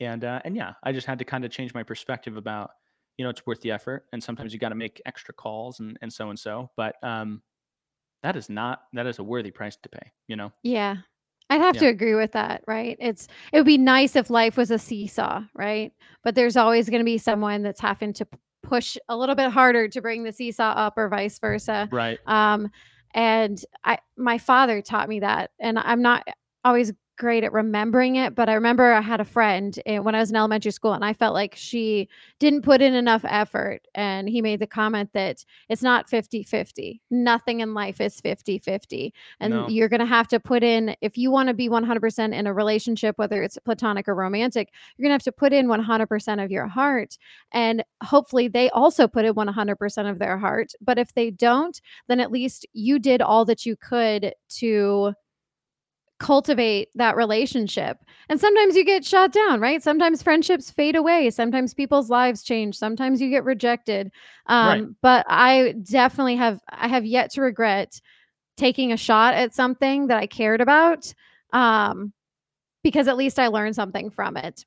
[0.00, 2.70] and uh, and yeah, I just had to kind of change my perspective about
[3.18, 5.98] you know it's worth the effort, and sometimes you got to make extra calls and
[6.02, 6.70] and so and so.
[6.76, 7.42] But um,
[8.22, 10.12] that is not that is a worthy price to pay.
[10.28, 10.96] You know, Yeah.
[11.50, 12.96] I'd have yeah, to agree with that, right?
[12.98, 15.92] It's it would be nice if life was a seesaw, right?
[16.24, 18.26] But there's always gonna be someone that's having to
[18.62, 21.88] push a little bit harder to bring the seesaw up or vice versa.
[21.92, 22.70] right, Um,
[23.14, 26.26] and I my father taught me that, and I'm not
[26.64, 30.20] always great at remembering it, but I remember I had a friend, eh, when I
[30.20, 34.28] was in elementary school, and I felt like she didn't put in enough effort, and
[34.28, 37.00] he made the comment that it's not fifty-fifty.
[37.10, 41.16] Nothing in life is fifty-fifty and no, you're going to have to put in if
[41.16, 45.10] you want to be 100% in a relationship whether it's platonic or romantic you're going
[45.10, 47.16] to have to put in 100% of your heart
[47.52, 52.20] and hopefully they also put in 100% of their heart but if they don't then
[52.20, 55.12] at least you did all that you could to
[56.22, 57.98] cultivate that relationship.
[58.28, 59.82] And sometimes you get shot down right?
[59.82, 61.30] Sometimes friendships fade away.
[61.30, 62.78] Sometimes people's lives change.
[62.78, 64.10] Sometimes you get rejected.
[64.48, 68.00] Right, um, but i definitely have i have yet to regret
[68.56, 71.12] taking a shot at something that I cared about,
[71.52, 72.12] um,
[72.82, 74.64] because at least I learned something from it.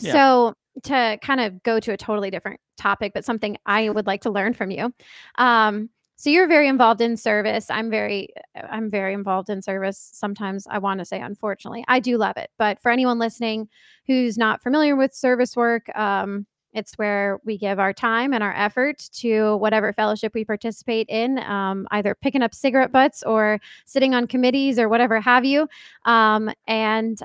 [0.00, 4.06] yeah, So, to kind of go to a totally different topic, but something I would
[4.06, 4.94] like to learn from you.
[5.36, 5.90] Um,
[6.20, 7.70] so you're very involved in service.
[7.70, 10.10] I'm very I'm very involved in service.
[10.12, 11.82] Sometimes I want to say unfortunately.
[11.88, 12.50] I do love it.
[12.58, 13.70] But for anyone listening
[14.06, 18.54] who's not familiar with service work, um, it's where we give our time and our
[18.54, 24.14] effort to whatever fellowship we participate in, um, either picking up cigarette butts or sitting
[24.14, 25.66] on committees or whatever have you.
[26.04, 27.18] Um, and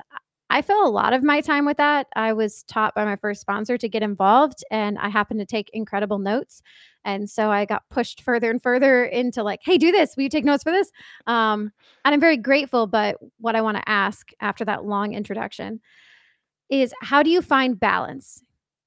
[0.48, 2.06] I fill a lot of my time with that.
[2.14, 5.70] I was taught by my first sponsor to get involved, and I happen to take
[5.72, 6.62] incredible notes.
[7.04, 10.16] And so I got pushed further and further into like, hey, do this.
[10.16, 10.90] Will you take notes for this?
[11.26, 11.72] Um,
[12.04, 12.86] and I'm very grateful.
[12.86, 15.80] But what I want to ask after that long introduction
[16.68, 18.42] is how do you find balance?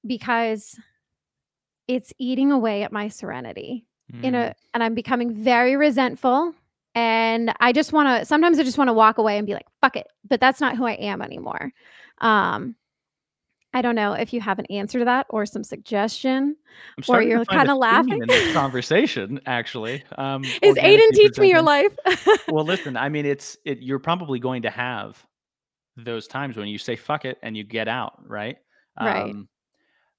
[0.06, 0.78] Because
[1.88, 3.86] it's eating away at my serenity
[4.22, 6.54] in mm, a, and I'm becoming very resentful.
[6.94, 9.66] And I just want to, sometimes I just want to walk away and be like,
[9.80, 10.08] fuck it.
[10.28, 11.72] But that's not who I am anymore.
[12.20, 12.74] Um,
[13.72, 16.56] I don't know if you have an answer to that or some suggestion,
[17.08, 18.20] or you're kinda laughing.
[18.20, 21.94] in this conversation, actually, um, Is Aiden teach me your life?
[22.48, 25.24] Well, listen, I mean, it's it you're probably going to have
[25.96, 28.56] those times when you say "fuck it" and you get out, right?
[29.00, 29.32] Right.
[29.32, 29.48] Um,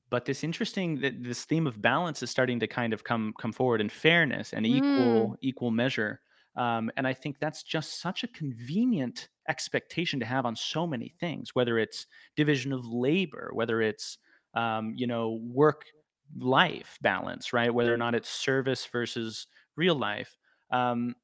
[0.09, 3.51] but this interesting that this theme of balance is starting to kind of come come
[3.51, 4.69] forward, and fairness, and Mm.
[4.77, 6.21] equal equal measure,
[6.55, 11.09] um, and I think that's just such a convenient expectation to have on so many
[11.09, 14.17] things, whether it's division of labor, whether it's,
[14.53, 17.73] um, you know, work-life balance, right?
[17.73, 20.37] Whether or not it's service versus real life,
[20.71, 21.15] um,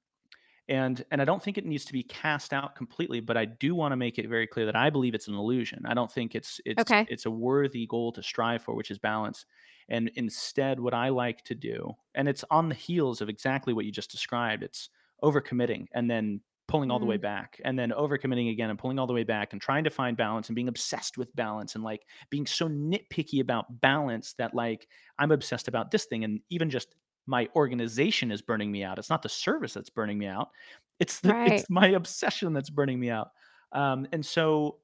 [0.70, 3.74] and and I don't think it needs to be cast out completely, but I do
[3.76, 5.86] wanna make it very clear that I believe it's an illusion.
[5.86, 7.08] I don't think it's it's Okay.
[7.08, 9.46] it's a worthy goal to strive for, which is balance,
[9.90, 13.86] and instead, what I like to do and it's on the heels of exactly what
[13.86, 14.90] you just described, it's
[15.24, 17.20] overcommitting and then pulling all the way Mm.
[17.20, 20.18] back, and then overcommitting again and pulling all the way back and trying to find
[20.18, 24.88] balance and being obsessed with balance and, like, being so nitpicky about balance that, like,
[25.18, 29.00] I'm obsessed about this thing, and even just my organization is burning me out.
[29.00, 30.50] It's not the service that's burning me out.
[31.00, 31.46] It's the Right.
[31.46, 33.32] it's my obsession that's burning me out,
[33.72, 34.80] um, and so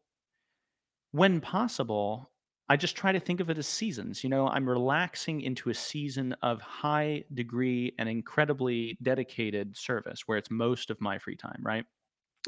[1.12, 2.33] when possible,
[2.70, 4.48] I just try to think of it as seasons, you know?
[4.48, 10.90] I'm relaxing into a season of high degree and incredibly dedicated service where it's most
[10.90, 11.86] of my free time, right?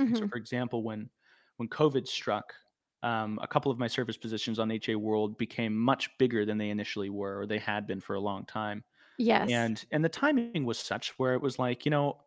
[0.08, 1.10] And so, for example, when
[1.58, 2.54] when COVID struck,
[3.04, 6.70] um, a couple of my service positions on HA World became much bigger than they
[6.72, 8.84] initially were, or they had been for a long time,
[9.18, 9.52] Yes.
[9.58, 12.22] and and the timing was such where it was like, you know,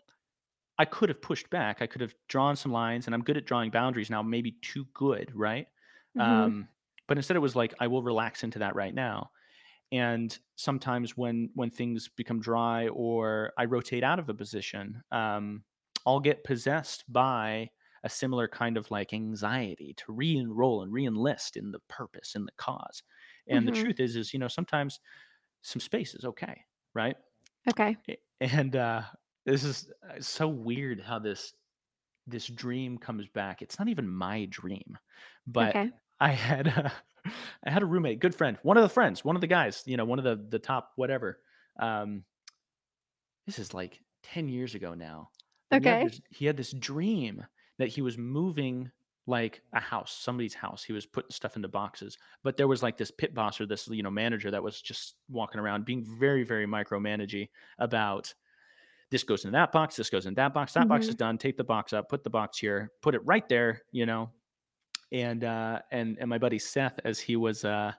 [0.79, 3.47] I could have pushed back, I could have drawn some lines, and I'm good at
[3.47, 5.67] drawing boundaries now, maybe too good, right?
[6.15, 6.53] Mhm.
[6.53, 6.69] Um,
[7.09, 9.33] but instead it was like, I will relax into that right now,
[9.93, 15.65] and sometimes when when things become dry or I rotate out of a position, um,
[16.07, 17.71] I'll get possessed by
[18.05, 22.53] a similar kind of, like, anxiety to re-enroll and re-enlist in the purpose, in the
[22.59, 23.03] cause,
[23.49, 23.73] and the Mhm.
[23.73, 25.01] truth is is, you know, sometimes
[25.63, 27.17] some space is okay, right?
[27.69, 27.97] Okay.
[28.41, 29.03] And, uh,
[29.45, 31.55] this is, uh, so weird how this
[32.29, 33.63] this dream comes back.
[33.63, 34.99] It's not even my dream,
[35.47, 35.93] but Okay.
[36.21, 36.93] I had a
[37.65, 39.97] I had a roommate, good friend, one of the friends, one of the guys, you
[39.97, 41.41] know, one of the the top whatever,
[41.79, 42.25] um
[43.47, 45.31] this is, like, 10 years ago now,
[45.71, 46.01] he had Okay.
[46.01, 47.47] this he had this dream
[47.79, 48.91] that he was moving,
[49.27, 50.83] like, a house, somebody's house.
[50.85, 53.87] He was putting stuff into boxes, but there was, like, this pit boss or this,
[53.89, 58.35] you know, manager that was just walking around being very, very micromanagey about,
[59.11, 61.17] "This goes in that box, this goes in that box, that box is Mhm.
[61.17, 64.33] done, take the box up, put the box here, put it right there," you know?
[65.13, 67.93] And, uh, and and my buddy Seth, as he was, uh,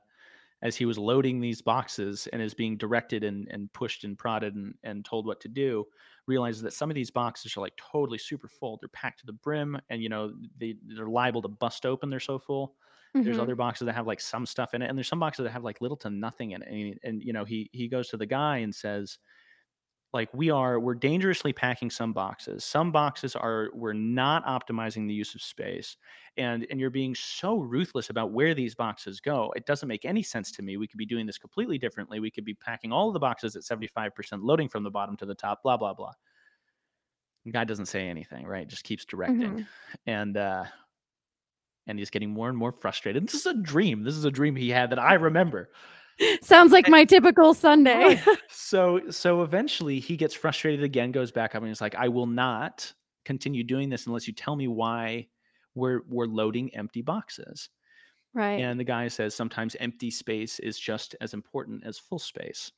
[0.61, 4.55] as he was loading these boxes and is being directed and and pushed and prodded
[4.55, 5.85] and and told what to do,
[6.27, 8.77] realizes that some of these boxes are, like, totally super full.
[8.81, 12.19] They're packed to the brim and, you know, they they're liable to bust open, they're
[12.19, 12.75] so full.
[13.23, 13.39] There's Mhm.
[13.39, 15.63] other boxes that have, like, some stuff in it, and there's some boxes that have,
[15.63, 18.25] like, little to nothing in it, and and, you know, he he goes to the
[18.25, 19.17] guy and says,
[20.13, 22.63] like, "We are we're dangerously packing some boxes.
[22.65, 25.97] Some boxes are we're not optimizing the use of space,
[26.37, 29.51] and and you're being so ruthless about where these boxes go.
[29.55, 30.77] It doesn't make any sense to me.
[30.77, 32.19] We could be doing this completely differently.
[32.19, 35.25] We could be packing all of the boxes at 75% loading from the bottom to
[35.25, 36.13] the top, blah, blah, blah."
[37.45, 38.67] The guy doesn't say anything, right?
[38.67, 39.67] Just keeps directing, Mhm.
[40.05, 40.65] and, uh
[41.87, 43.25] and he's getting more and more frustrated.
[43.25, 44.03] This is a dream.
[44.03, 45.71] This is a dream he had that I remember.
[46.41, 48.21] Sounds like my typical Sunday.
[48.51, 52.27] So so eventually he gets frustrated again, goes back up, and he's like, "I will
[52.27, 52.93] not
[53.25, 55.27] continue doing this unless you tell me why
[55.73, 57.69] we're we're loading empty boxes."
[58.33, 58.61] Right.
[58.61, 62.71] And the guy says, "Sometimes empty space is just as important as full space."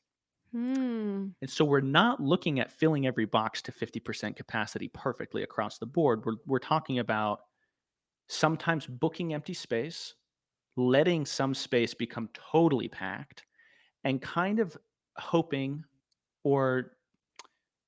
[0.52, 1.28] Hmm.
[1.42, 5.86] And so we're not looking at filling every box to 50% capacity perfectly across the
[5.86, 6.26] board.
[6.26, 7.42] We're we're talking about
[8.28, 10.14] sometimes booking empty space,
[10.78, 13.46] letting some space become totally packed,
[14.06, 14.78] and kind of
[15.18, 15.86] hoping
[16.44, 16.98] or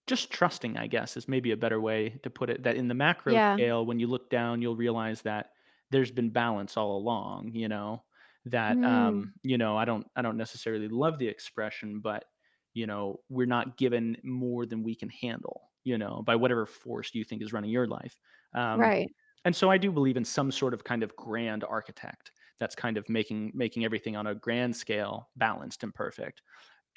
[0.08, 2.94] just trusting, I guess, is maybe a better way to put it, that in the
[2.94, 3.58] macro Yeah.
[3.58, 5.52] scale, when you look down, you'll realize that
[5.92, 8.04] there's been balance all along, you know?
[8.46, 8.86] That, Mm.
[8.86, 12.26] um, you know, I don't I don't necessarily love the expression, but,
[12.74, 17.16] you know, we're not given more than we can handle, you know, by whatever force
[17.16, 18.18] you think is running your life.
[18.54, 19.14] Um, Right.
[19.46, 22.32] and so I do believe in some sort of kind of grand architect
[22.64, 26.42] that's kind of making making everything on a grand scale balanced and perfect.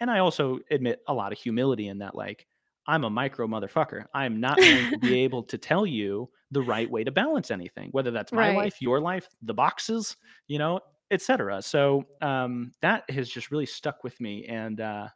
[0.01, 2.47] And I also admit a lot of humility in that, like,
[2.87, 4.07] I'm a micro motherfucker.
[4.15, 7.51] I am not going to be able to tell you the right way to balance
[7.51, 8.51] anything, whether that's my Right.
[8.51, 10.17] life, your life, the boxes,
[10.49, 15.09] you know, etc So, um, that has just really stuck with me, and, uh,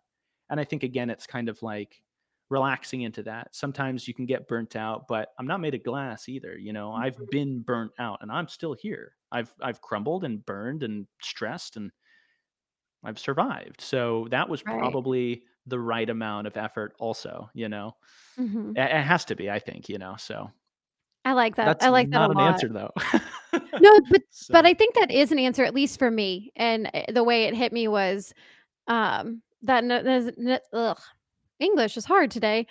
[0.51, 2.03] and I think, again, it's kind of like
[2.51, 3.55] relaxing into that.
[3.55, 6.59] Sometimes you can get burnt out, but I'm not made of glass either.
[6.59, 7.31] You know, I've Mhm.
[7.31, 9.17] been burnt out and I'm still here.
[9.33, 11.93] I've I've crumbled and burned and stressed and
[13.03, 13.81] I've survived.
[13.81, 14.99] So that was Right.
[15.03, 17.97] probably the right amount of effort also, you know.
[18.37, 18.77] Mhm.
[18.77, 20.17] It, it has to be, I think, you know.
[20.19, 20.53] So
[21.25, 21.77] I like that.
[21.77, 22.91] that's I like that a not an answer though.
[23.79, 27.13] No, but but I think that is an answer, at least for me, and, eh,
[27.13, 28.35] the way it hit me was,
[28.89, 31.01] um, that ne there's ne ugh,
[31.61, 32.66] English is hard today.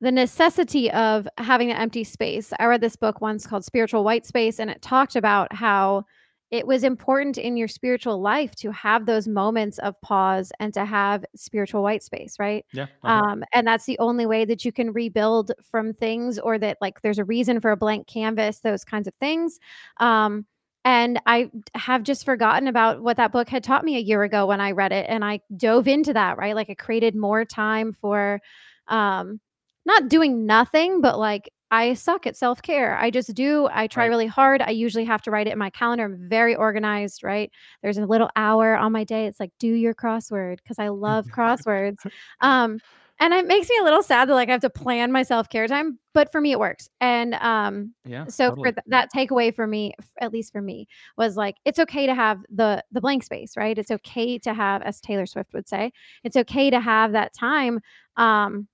[0.00, 2.52] The necessity of having an empty space.
[2.58, 6.04] I read this book once called Spiritual White Space, and it talked about how
[6.52, 10.84] it was important in your spiritual life to have those moments of pause and to
[10.84, 12.66] have spiritual white space, right?
[12.72, 13.22] yeah, uh-huh.
[13.24, 17.00] Um, and that's the only way that you can rebuild from things or that like
[17.00, 19.58] there's a reason for a blank canvas, those kinds of things.
[19.98, 20.44] Um,
[20.84, 24.46] and I have just forgotten about what that book had taught me a year ago
[24.46, 26.54] when I read it and I dove into that, right?
[26.56, 28.40] Like it created more time for
[28.88, 29.40] um
[29.84, 32.96] not doing nothing, but like I suck at self-care.
[32.98, 33.68] I just do.
[33.72, 34.08] I try Right.
[34.08, 34.60] really hard.
[34.62, 36.04] I usually have to write it in my calendar.
[36.04, 37.50] I'm very organized, right?
[37.82, 39.26] There's a little hour on my day.
[39.26, 42.04] It's like do your crossword because I love crosswords.
[42.40, 42.80] Um,
[43.20, 45.66] and it makes me a little sad that like I have to plan my self-care
[45.68, 46.88] time, but for me it works.
[47.00, 50.86] And um, Yeah, so for th- that takeaway for me, f- at least for me,
[51.16, 53.78] was like it's okay to have the the blank space, right?
[53.78, 55.92] It's okay to have, as Taylor Swift would say,
[56.24, 57.80] it's okay to have that time.
[58.16, 58.68] Um,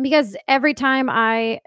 [0.00, 1.60] because every time I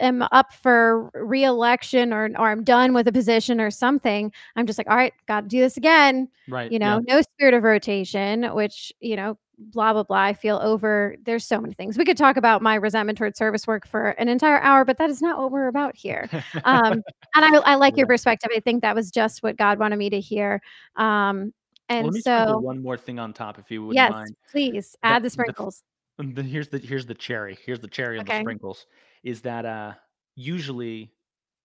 [0.00, 4.78] am up for reelection or or I'm done with a position or something, I'm just
[4.78, 6.72] like, "All right, gotta do this again." Right.
[6.72, 6.96] You Yeah.
[6.96, 10.18] know, no spirit of rotation, which, you know, blah, blah, blah.
[10.22, 11.96] I feel over there's so many things.
[11.98, 15.10] We could talk about my resentment towards service work for an entire hour, but that
[15.10, 16.28] is not what we're about here.
[16.64, 17.02] Um,
[17.34, 18.50] and I I like your perspective.
[18.54, 20.60] I think that was just what God wanted me to hear.
[20.96, 21.52] Um,
[21.98, 24.36] Well, let and me so one more thing on top if you wouldn't yes, mind.
[24.50, 25.82] please add the the sprinkles.
[26.18, 28.86] and the here's the here's the cherry, here's the cherry on the sprinkles,
[29.22, 29.94] is that, uh,
[30.34, 31.12] usually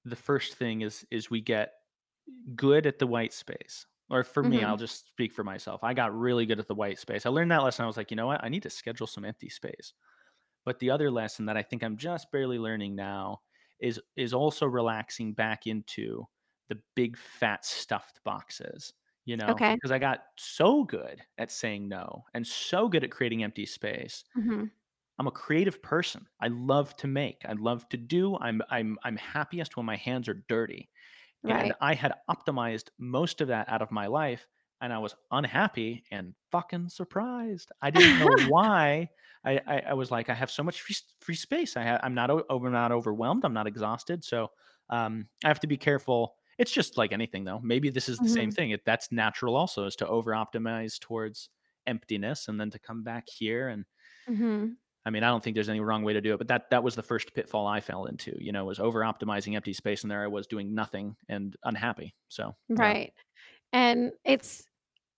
[0.06, 1.74] the first thing is is we get
[2.56, 3.86] good at the white space.
[4.10, 4.78] Or for me, I'll Mhm.
[4.78, 5.84] just speak for myself.
[5.84, 7.26] I got really good at the white space.
[7.26, 7.84] I learned that lesson.
[7.84, 8.44] I was like, you know what?
[8.44, 9.94] I need to schedule some empty space.
[10.66, 13.42] But the other lesson that I think I'm just barely learning now
[13.80, 16.26] is is also relaxing back into
[16.70, 18.94] the big fat stuffed boxes,
[19.26, 19.78] you know, Okay.
[19.80, 24.24] because I got so good at saying no and so good at creating empty space.
[24.36, 24.72] Mhm.
[25.20, 26.28] I'm a creative person.
[26.40, 27.44] I love to make.
[27.46, 28.38] I love to do.
[28.38, 30.90] I'm I'm I'm happiest when my hands are dirty.
[31.46, 34.48] And I had optimized most of that out of my life,
[34.82, 37.72] and I was unhappy and fucking surprised.
[37.82, 39.10] I didn't know why.
[39.46, 41.78] I I, I was like, I have so much free, free space.
[41.78, 43.46] I ha- I'm not over, not overwhelmed.
[43.46, 44.24] I'm not exhausted.
[44.24, 44.50] So
[44.90, 46.36] um, I have to be careful.
[46.58, 47.60] It's just like anything, though.
[47.60, 48.52] Maybe this is the same Mhm.
[48.52, 48.72] thing.
[48.72, 51.50] It, that's natural, also, is to over optimize towards
[51.86, 53.68] emptiness and then to come back here.
[53.70, 53.86] And
[54.28, 54.78] Mhm.
[55.08, 56.84] I mean, I don't think there's any wrong way to do it, but that that
[56.84, 58.36] was the first pitfall I fell into.
[58.40, 62.14] You know, was over optimizing empty space, and there I was doing nothing and unhappy.
[62.28, 62.76] So yeah.
[62.78, 63.14] Right.
[63.72, 64.68] And it's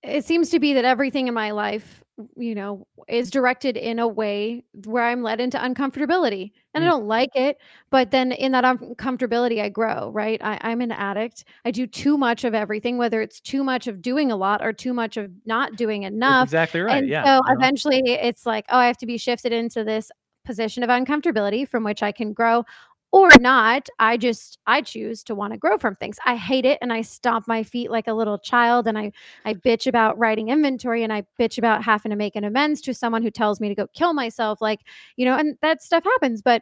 [0.04, 2.04] it seems to be that everything in my life,
[2.38, 6.52] you know, is directed in a way where I'm led into uncomfortability.
[6.74, 7.58] And I Mm, don't like it,
[7.90, 10.40] but then in that uncomfortability, I grow, right?
[10.44, 11.46] I, I'm an addict.
[11.66, 14.72] I do too much of everything, whether it's too much of doing a lot or
[14.74, 16.42] too much of not doing that's enough.
[16.42, 17.06] exactly right.
[17.06, 17.26] And Yeah.
[17.26, 20.12] so eventually it's like, oh, I have to be shifted into this
[20.46, 22.64] position of uncomfortability from which I can grow
[23.12, 26.18] or not i just i choose to want to grow from things.
[26.26, 29.12] I hate it and i stomp my feet like a little child and i
[29.46, 32.94] i bitch about writing inventory and i bitch about having to make an amends to
[32.94, 34.82] someone who tells me to go kill myself like
[35.16, 36.62] you know and that stuff happens but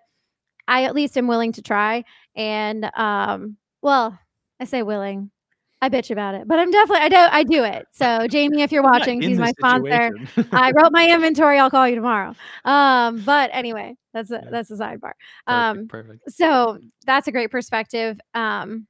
[0.68, 2.04] i at least am willing to try
[2.36, 4.18] and um well
[4.60, 5.30] i say willing
[5.82, 7.86] I bitch about it, but I'm definitely I do I do it.
[7.92, 10.12] So, Jamie, if you're watching, this my sponsor.
[10.52, 12.34] I wrote my inventory, I'll call you tomorrow.
[12.66, 15.12] Um, but anyway, that's a that's a sidebar.
[15.46, 15.48] Perfect.
[15.48, 16.32] Um, Perfect.
[16.32, 18.20] so that's a great perspective.
[18.34, 18.88] Um,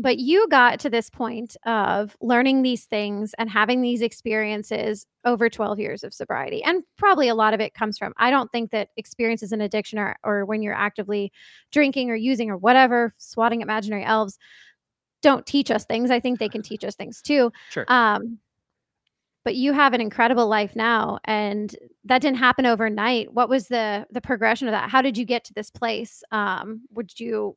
[0.00, 5.50] but you got to this point of learning these things and having these experiences over
[5.50, 6.62] 12 years of sobriety.
[6.62, 9.98] And probably a lot of it comes from I don't think that experiences in addiction
[9.98, 11.32] or or when you're actively
[11.72, 14.38] drinking or using or whatever, swatting imaginary elves
[15.22, 16.10] don't teach us things.
[16.10, 17.52] I think they can teach us things too.
[17.70, 17.84] Sure.
[17.88, 18.38] Um,
[19.44, 23.32] but you have an incredible life now, and that didn't happen overnight.
[23.32, 24.90] What was the the progression of that?
[24.90, 26.22] How did you get to this place?
[26.32, 27.56] Um, would you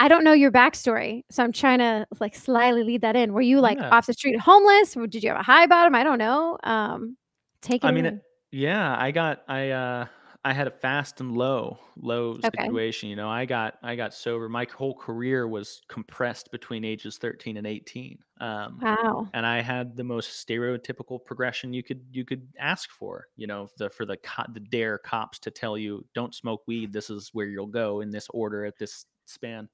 [0.00, 3.32] I don't know your backstory, so I'm trying to, like, slyly lead that in.
[3.32, 3.90] Were you, like, Yeah.
[3.90, 4.94] off the street homeless?
[4.94, 5.92] Did you have a high bottom?
[5.96, 6.56] I don't know.
[6.62, 7.16] Um,
[7.62, 8.96] take I mean, it, yeah.
[8.96, 9.42] I got.
[9.48, 9.70] I.
[9.70, 10.06] uh
[10.44, 12.68] I had a fast and low, low Okay.
[12.68, 17.18] situation, you know, I got I got sober my whole career was compressed between ages
[17.18, 19.32] 13 and 18, um, Wow.
[19.34, 23.68] and I had the most stereotypical progression you could you could ask for, you know,
[23.78, 27.30] the for the co the dare cops to tell you, "Don't smoke weed, this is
[27.34, 29.68] where you'll go in this order at this span."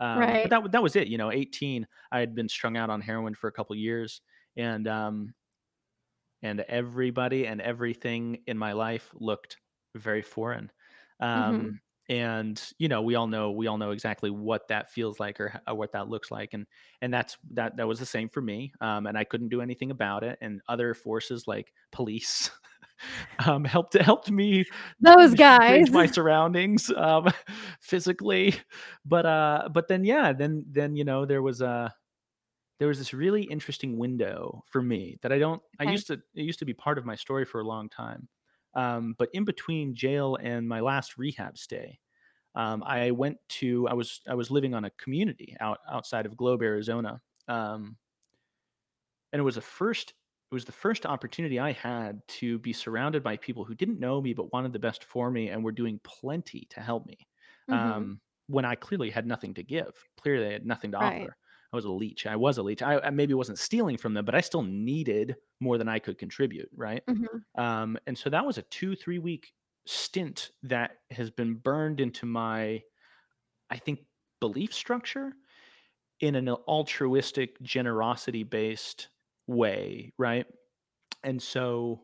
[0.00, 0.50] Um, but Right.
[0.50, 3.48] that that was it, you know, 18, I had been strung out on heroin for
[3.48, 4.20] a couple years,
[4.56, 5.34] and, um
[6.42, 9.58] and everybody and everything in my life looked
[9.94, 10.70] very foreign.
[11.34, 11.70] Mhm.
[11.70, 15.40] Um, and you know, we all know we all know exactly what that feels like
[15.40, 16.66] or, or what that looks like, and
[17.02, 18.72] and that's that that was the same for me.
[18.80, 20.38] Um, and I couldn't do anything about it.
[20.40, 22.50] And other forces like police
[23.46, 24.64] um, helped helped me
[25.00, 25.90] Those guys.
[25.90, 27.28] my surroundings um,
[27.80, 28.54] physically.
[29.04, 31.94] But uh, but then yeah, then then you know there was a
[32.78, 36.42] there was this really interesting window for me that I don't I used to it
[36.42, 38.28] used to be part of my story for a long time.
[38.74, 42.00] Um, but in between jail and my last rehab stay,
[42.54, 46.36] um, I went to I was I was living on a community out outside of
[46.36, 47.22] Globe, Arizona.
[47.48, 47.98] Um,
[49.32, 50.14] and it was the first
[50.50, 54.20] it was the first opportunity I had to be surrounded by people who didn't know
[54.20, 57.28] me but wanted the best for me and were doing plenty to help me.
[57.68, 58.10] Mhm.
[58.10, 60.08] Um, when I clearly had nothing to give.
[60.20, 61.32] Clearly, I had nothing to Right.
[61.36, 61.36] offer.
[61.72, 62.26] I was a leech.
[62.26, 62.82] I was a leech.
[62.82, 66.18] I, I maybe wasn't stealing from them, but I still needed more than I could
[66.18, 66.68] contribute.
[66.74, 67.02] Right.
[67.08, 67.44] Mhm.
[67.56, 69.52] Um, and so that was a two, three week
[69.86, 72.82] stint that has been burned into my,
[73.70, 74.00] I think,
[74.40, 75.32] belief structure
[76.20, 79.08] in an altruistic, generosity based
[79.46, 80.12] way.
[80.18, 80.46] Right
[81.24, 82.02] and so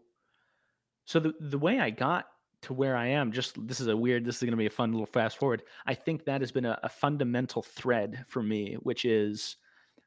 [1.04, 2.26] so the the way I got
[2.66, 4.70] to where I am, just this is a weird, this is going to be a
[4.70, 5.62] fun little fast forward.
[5.86, 9.56] I think that has been a, a fundamental thread for me, which is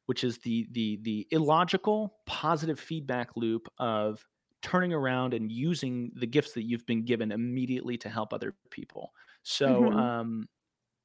[0.07, 4.27] which is the the the illogical positive feedback loop of
[4.61, 9.13] turning around and using the gifts that you've been given immediately to help other people.
[9.43, 9.93] So Mhm.
[9.93, 10.49] um,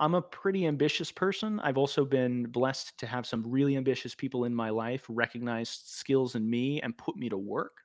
[0.00, 1.60] I'm a pretty ambitious person.
[1.60, 6.34] I've also been blessed to have some really ambitious people in my life recognize skills
[6.34, 7.83] in me and put me to work.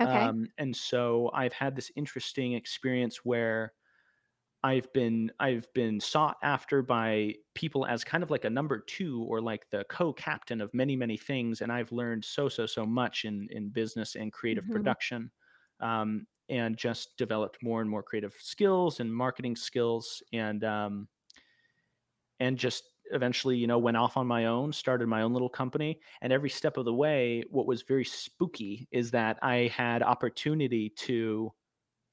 [0.00, 0.30] Okay.
[0.30, 3.74] Um, and so I've had this interesting experience where
[4.62, 9.22] I've been I've been sought after by people as kind of like a number two
[9.24, 13.24] or like the co-captain of many many things, and I've learned so so so much
[13.24, 14.70] in in business and creative Mhm.
[14.70, 15.32] production,
[15.80, 21.08] um, and just developed more and more creative skills and marketing skills, and um,
[22.38, 26.00] and just eventually you know went off on my own started my own little company
[26.22, 30.90] and every step of the way what was very spooky is that i had opportunity
[30.90, 31.52] to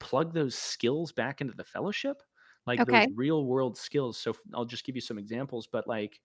[0.00, 2.22] plug those skills back into the fellowship
[2.66, 4.18] like those real world skills.
[4.18, 6.20] So I'll just give you some examples but like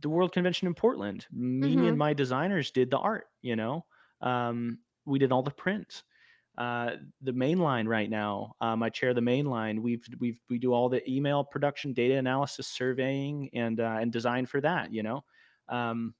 [0.00, 1.98] the world convention in portland me and Mhm.
[1.98, 3.86] my designers did the art you know?
[4.20, 6.02] Um, we did all the print
[6.56, 6.90] uh,
[7.22, 8.54] the main line right now.
[8.60, 9.82] Um, I chair the main line.
[9.82, 14.46] We've we've we do all the email production, data analysis, surveying, and uh, and design
[14.46, 14.92] for that.
[14.92, 15.24] You know,
[15.68, 16.14] um,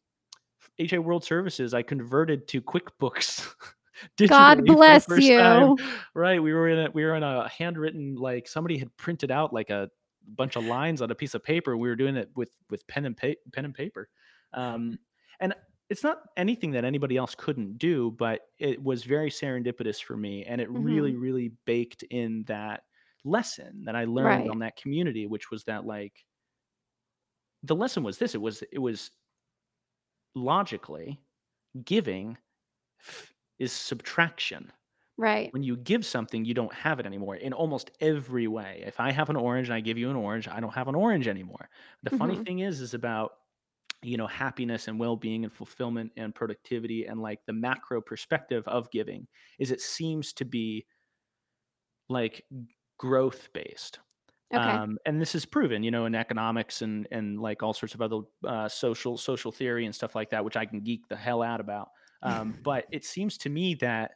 [0.79, 1.75] HA World Services.
[1.75, 3.55] I converted to QuickBooks
[4.27, 5.63] God digitally for the bless first time.
[5.63, 5.77] you.
[6.15, 9.53] Right, we were in a we were in a handwritten like somebody had printed out
[9.53, 9.89] like a
[10.37, 11.77] bunch of lines on a piece of paper.
[11.77, 14.09] We were doing it with with pen and pa- pen and paper.
[14.53, 14.99] Um,
[15.41, 15.55] and
[15.95, 20.45] it's not anything that anybody else couldn't do, but it was very serendipitous for me,
[20.45, 21.17] and it really, Mhm.
[21.17, 22.85] really baked in that
[23.25, 24.51] lesson that I learned Right.
[24.51, 26.27] on that community, which was that like
[27.63, 29.11] the lesson was this: it was it was
[30.35, 31.21] logically
[31.85, 32.39] giving
[33.01, 34.73] f- is subtraction.
[35.17, 35.53] Right.
[35.53, 38.83] When you give something, you don't have it anymore in almost every way.
[38.87, 40.97] If I have an orange and I give you an orange, I don't have an
[40.97, 41.71] orange anymore.
[42.05, 42.47] The funny Mhm.
[42.47, 43.33] thing is, is about
[44.05, 48.91] you know happiness and well-being and fulfillment and productivity and like the macro perspective of
[48.91, 49.27] giving
[49.59, 50.87] is it seems to be
[52.09, 52.45] like
[52.99, 53.99] growth based
[54.53, 54.81] Okay.
[54.83, 58.03] um, and this is proven you know in economics and and like all sorts of
[58.03, 61.43] other uh, social social theory and stuff like that which i can geek the hell
[61.43, 61.91] out about
[62.23, 64.13] um, but it seems to me that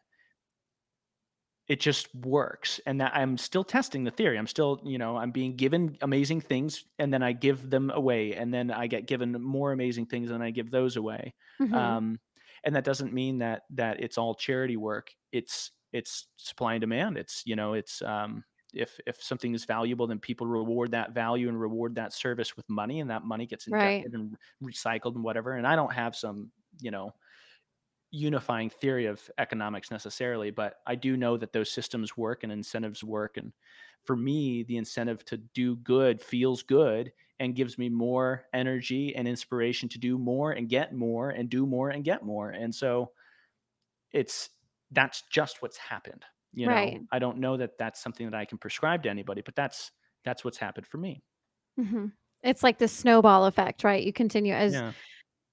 [1.68, 5.30] it just works and that i'm still testing the theory i'm still you know i'm
[5.30, 9.32] being given amazing things and then i give them away and then i get given
[9.42, 11.74] more amazing things and i give those away Mhm.
[11.78, 12.18] um,
[12.64, 17.16] and that doesn't mean that that it's all charity work it's it's supply and demand
[17.16, 18.44] it's you know it's um,
[18.74, 22.68] if if something is valuable then people reward that value and reward that service with
[22.68, 24.08] money and that money gets Right.
[24.12, 26.50] and recycled and whatever and i don't have some
[26.80, 27.12] you know
[28.10, 33.04] unifying theory of economics necessarily, but I do know that those systems work and incentives
[33.04, 33.36] work.
[33.36, 33.52] And
[34.04, 39.28] for me, the incentive to do good feels good and gives me more energy and
[39.28, 42.50] inspiration to do more and get more and do more and get more.
[42.50, 43.12] And so
[44.12, 44.50] it's
[44.90, 46.24] that's just what's happened.
[46.52, 47.06] You know, Right.
[47.12, 49.92] I don't know that that's something that I can prescribe to anybody, but that's
[50.24, 51.22] that's what's happened for me.
[51.78, 52.12] Mhm.
[52.42, 54.02] It's like the snowball effect, right?
[54.02, 54.92] You continue as Yeah,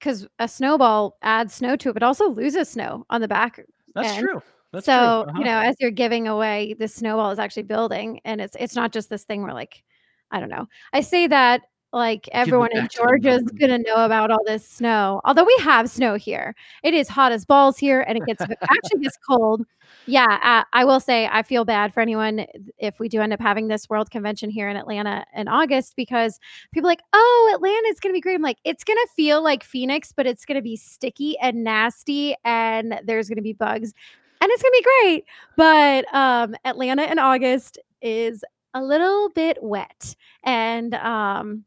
[0.06, 3.60] 'cause a snowball adds snow to it, but also loses snow on the back
[3.96, 4.16] that's end.
[4.16, 4.42] true.
[4.74, 4.88] That's.
[4.88, 5.46] So, you Uh-huh.
[5.46, 9.10] know, as you're giving away, the snowball is actually building, and it's it's not just
[9.10, 9.84] this thing where, like
[10.32, 10.68] I don't know.
[10.94, 11.62] I say that
[11.96, 15.90] like everyone in to Georgia is gonna know about all this snow, although we have
[15.90, 16.54] snow here.
[16.84, 19.66] It is hot as balls here, and it gets actually gets cold.
[20.06, 22.46] Yeah, uh, I will say I feel bad for anyone
[22.78, 26.40] if we do end up having this world convention here in Atlanta in August because
[26.74, 29.64] people are like, "Oh, Atlanta is gonna be great." I'm like, "It's gonna feel like
[29.64, 33.94] Phoenix, but it's gonna be sticky and nasty, and there's gonna be bugs,
[34.42, 35.26] and it's gonna be great."
[35.56, 38.44] But, um, Atlanta in August is
[38.74, 41.64] a little bit wet, and, um,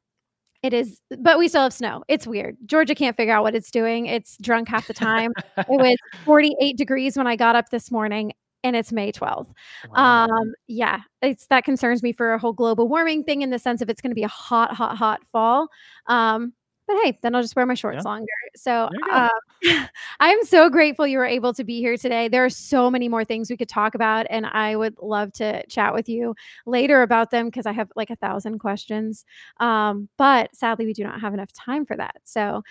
[0.62, 2.02] it is but we still have snow.
[2.08, 2.56] It's weird.
[2.66, 4.06] Georgia can't figure out what it's doing.
[4.06, 5.32] It's drunk half the time.
[5.56, 8.32] It was 48 degrees when I got up this morning,
[8.64, 9.50] and it's May 12th.
[9.90, 10.26] Wow.
[10.26, 13.80] Um, yeah, it's that concerns me for a whole global warming thing in the sense
[13.82, 15.68] of it's gonna be a hot, hot, hot fall.
[16.06, 16.52] Um,
[16.88, 18.26] but hey, then I'll just wear my Yeah, shorts longer.
[18.56, 19.28] So, there uh,
[20.20, 22.28] I am so grateful you were able to be here today.
[22.28, 25.64] There are so many more things we could talk about, and I would love to
[25.66, 26.34] chat with you
[26.66, 29.24] later about them because I have like a thousand questions.
[29.60, 32.16] Um, but sadly, we do not have enough time for that.
[32.24, 32.62] So,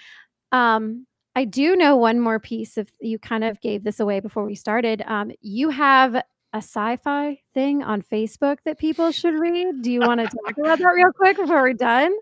[0.51, 1.05] um,
[1.35, 4.55] I do know one more piece of you kind of gave this away before we
[4.55, 5.03] started.
[5.05, 6.23] Um, you have a
[6.57, 9.83] sci-fi thing on Facebook that people should read.
[9.83, 12.15] Do you want to talk about that real quick before we're done?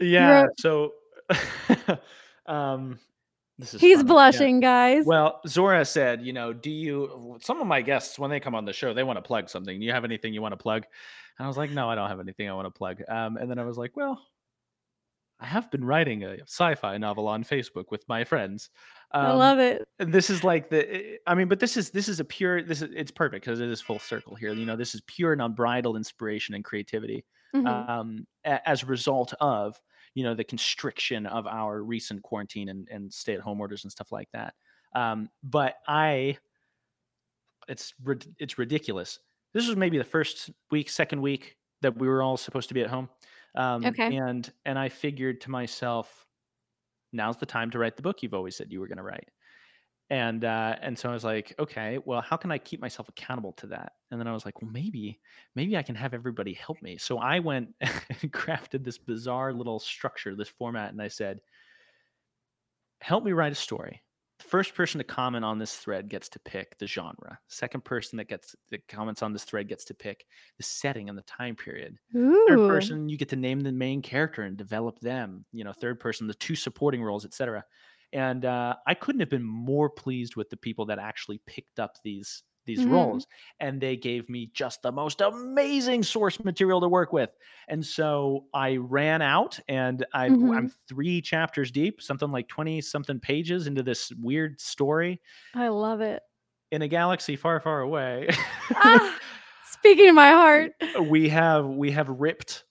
[0.00, 0.94] Yeah, so,
[2.46, 2.98] um,
[3.58, 4.08] this is he's funny.
[4.08, 4.12] Yeah.
[4.12, 5.04] blushing, guys.
[5.06, 8.64] Well, Zora said, you know, do you some of my guests when they come on
[8.64, 9.78] the show, they want to plug something.
[9.78, 10.84] Do you have anything you want to plug?
[11.38, 13.02] And I was like, no, I don't have anything I want to plug.
[13.08, 14.20] Um, and then I was like, well,
[15.40, 18.70] I have been writing a sci-fi novel on Facebook with my friends.
[19.12, 19.86] I Um, love it.
[19.98, 22.80] this is like the eh, I mean, but this is this is a pure this
[22.82, 24.52] is it's perfect because it is full circle here.
[24.52, 27.24] You know, this is pure and unbridled inspiration and creativity.
[27.54, 27.88] Mhm.
[27.88, 29.78] Um, as a result of
[30.14, 34.28] you know the constriction of our recent quarantine and, and stay-at-home orders and stuff like
[34.32, 34.54] that.
[34.94, 36.38] Um, but I
[37.68, 39.18] it's rid- it's ridiculous.
[39.54, 42.82] This was maybe the first week, second week that we were all supposed to be
[42.82, 43.08] at home,
[43.54, 44.16] um, Okay.
[44.16, 46.26] and and I figured to myself,
[47.12, 49.28] now's the time to write the book you've always said you were going to write.
[50.10, 53.52] And uh, and so I was like, okay, well, how can I keep myself accountable
[53.54, 53.94] to that?
[54.10, 55.20] And then I was like, well, maybe
[55.54, 56.98] maybe I can have everybody help me.
[56.98, 61.40] So I went and crafted this bizarre little structure, this format, and I said,
[63.00, 64.02] help me write a story.
[64.38, 67.38] The first person to comment on this thread gets to pick the genre.
[67.48, 70.26] Second person that gets that comments on this thread gets to pick
[70.56, 71.96] the setting and the time period.
[72.46, 75.44] Third person, you get to name the main character and develop them.
[75.52, 77.64] You know, third person, the two supporting roles, etc.
[78.12, 81.96] And uh, I couldn't have been more pleased with the people that actually picked up
[82.04, 82.92] these these Mhm.
[82.92, 83.26] roles,
[83.58, 87.30] and they gave me just the most amazing source material to work with.
[87.66, 90.38] And so I ran out, and I I'm
[90.68, 90.72] Mhm.
[90.88, 95.20] three chapters deep, something like twenty something pages into this weird story
[95.54, 96.22] I love it.
[96.70, 98.28] in a galaxy far, far away.
[98.76, 99.18] Ah,
[99.66, 100.72] speaking to my heart.
[101.08, 102.64] we have we have ripped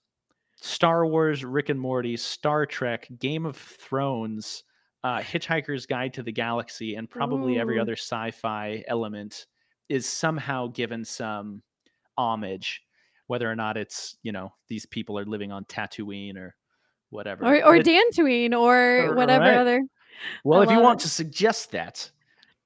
[0.56, 4.64] Star Wars, Rick and Morty, Star Trek, Game of Thrones,
[5.04, 9.46] uh, Hitchhiker's Guide to the Galaxy, and probably every other sci-fi element
[9.88, 11.62] is somehow given some
[12.16, 12.82] homage,
[13.26, 16.54] whether or not it's you know these people are living on Tatooine or
[17.10, 17.44] whatever.
[17.44, 19.56] Or or it's Dantooine or whatever right.
[19.56, 21.04] other I Well, if you want it.
[21.04, 22.10] to suggest that,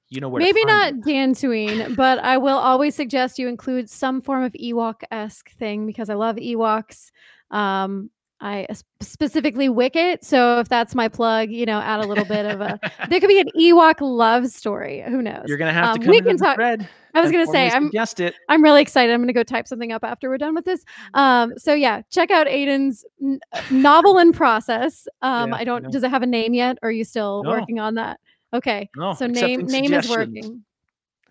[0.09, 1.13] you know where Maybe not me.
[1.13, 6.13] Dantooine, but I will always suggest you include some form of Ewok-esque thing because I
[6.13, 7.11] love Ewoks.
[7.51, 8.09] Um,
[8.39, 12.45] I s- specifically Wicket, so if that's my plug, you know, add a little bit
[12.45, 12.79] of a
[13.09, 15.03] there could be an Ewok love story.
[15.07, 15.45] Who knows?
[15.47, 16.55] You're gonna have to Um, come we can talk.
[16.55, 18.35] thread I was gonna say I'm suggest it.
[18.47, 19.11] I'm really excited.
[19.11, 20.85] I'm gonna go type something up after we're done with this.
[21.15, 25.07] Um, so yeah, check out Aiden's n- uh, novel in process.
[25.23, 25.83] Um, Yeah, I don't.
[25.83, 25.89] know.
[25.89, 26.77] Does it have a name yet?
[26.83, 28.19] Or are you still No, working on that?
[28.53, 28.87] Okay.
[28.95, 30.63] no, So name name is working.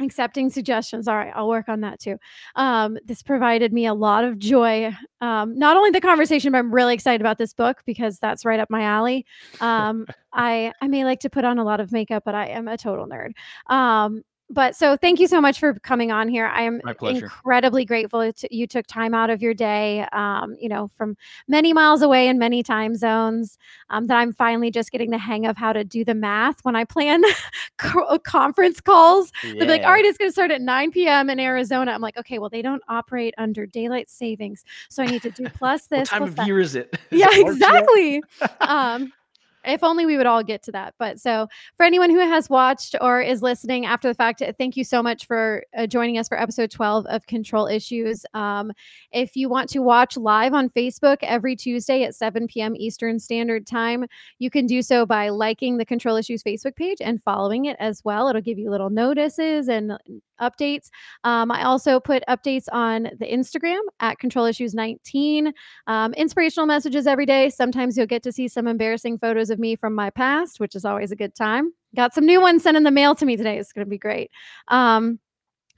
[0.01, 1.09] Accepting suggestions.
[1.09, 2.19] All right, I'll work on that too.
[2.55, 4.95] Um, this provided me a lot of joy.
[5.21, 8.61] Um, not only the conversation, but I'm really excited about this book because that's right
[8.61, 9.27] up my alley.
[9.61, 12.69] Um, I I may like to put on a lot of makeup, but I am
[12.69, 13.33] a total nerd.
[14.49, 16.47] But so thank you so much for coming on here.
[16.47, 16.81] I am
[17.25, 20.07] incredibly grateful that you took time out of your day.
[20.13, 21.17] Um, you know, from
[21.49, 23.59] many miles away in many time zones.
[23.91, 26.77] Um, that I'm finally just getting the hang of how to do the math when
[26.77, 27.23] I plan
[27.79, 29.33] co- conference calls.
[29.43, 31.29] They'll be like, all right, it's going to start at 9 p.m.
[31.29, 31.91] in Arizona.
[31.93, 34.65] I'm like, okay, well, they don't operate under daylight savings.
[34.89, 36.47] So I need to do plus What this, time plus of that.
[36.47, 36.97] year is it?
[37.11, 38.23] Is Yeah, it exactly.
[38.61, 39.13] um,
[39.67, 40.95] if only we would all get to that.
[40.99, 44.85] But so for anyone who has watched or is listening after the fact, thank you
[44.85, 48.25] so much for uh, joining us for episode 12 of Control Issues.
[48.35, 48.73] Um,
[49.13, 52.75] if you want to watch live on Facebook every Tuesday at 7 p.m.
[52.77, 54.07] Eastern Standard Time,
[54.39, 58.03] you can do so by liking the Control Issues Facebook page and following it as
[58.05, 58.29] well.
[58.29, 59.99] It'll give you little notices and
[60.41, 60.89] updates.
[61.25, 65.53] Um, I also put updates on the Instagram at Control Issues 19.
[65.87, 67.51] Um, inspirational messages every day.
[67.51, 70.85] Sometimes you'll get to see some embarrassing photos of me from my past, which is
[70.85, 71.73] always a good time.
[71.95, 73.59] Got some new ones sent in the mail to me today.
[73.59, 74.31] It's going to be great.
[74.69, 75.19] Um,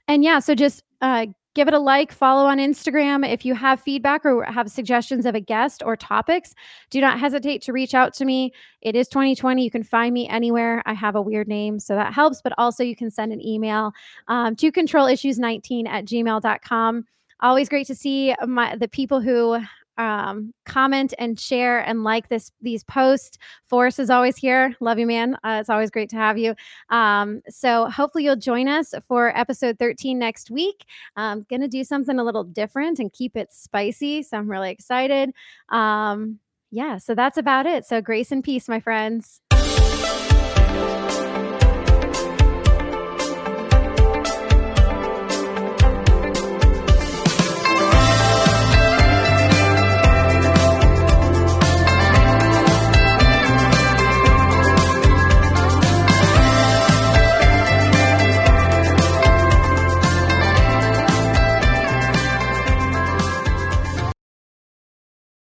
[0.07, 3.27] and yeah, so just uh, give it a like, follow on Instagram.
[3.27, 6.53] If you have feedback or have suggestions of a guest or topics,
[6.89, 8.53] do not hesitate to reach out to me.
[8.81, 9.63] It is 2020.
[9.63, 10.81] You can find me anywhere.
[10.85, 12.41] I have a weird name, so that helps.
[12.41, 13.91] But also, you can send an email
[14.27, 17.05] um, to controlissues19 at gmail.com.
[17.41, 19.59] Always great to see my the people who
[19.99, 23.37] um, comment and share and like this these posts.
[23.65, 24.75] Forrest is always here.
[24.79, 25.35] Love you, man.
[25.43, 26.55] Uh, it's always great to have you.
[26.89, 30.85] Um, so hopefully you'll join us for episode 13 next week.
[31.15, 34.23] I'm gonna do something a little different and keep it spicy.
[34.23, 35.31] So I'm really excited.
[35.67, 36.39] Um,
[36.71, 37.85] yeah, so that's about it.
[37.85, 39.41] So grace and peace, my friends.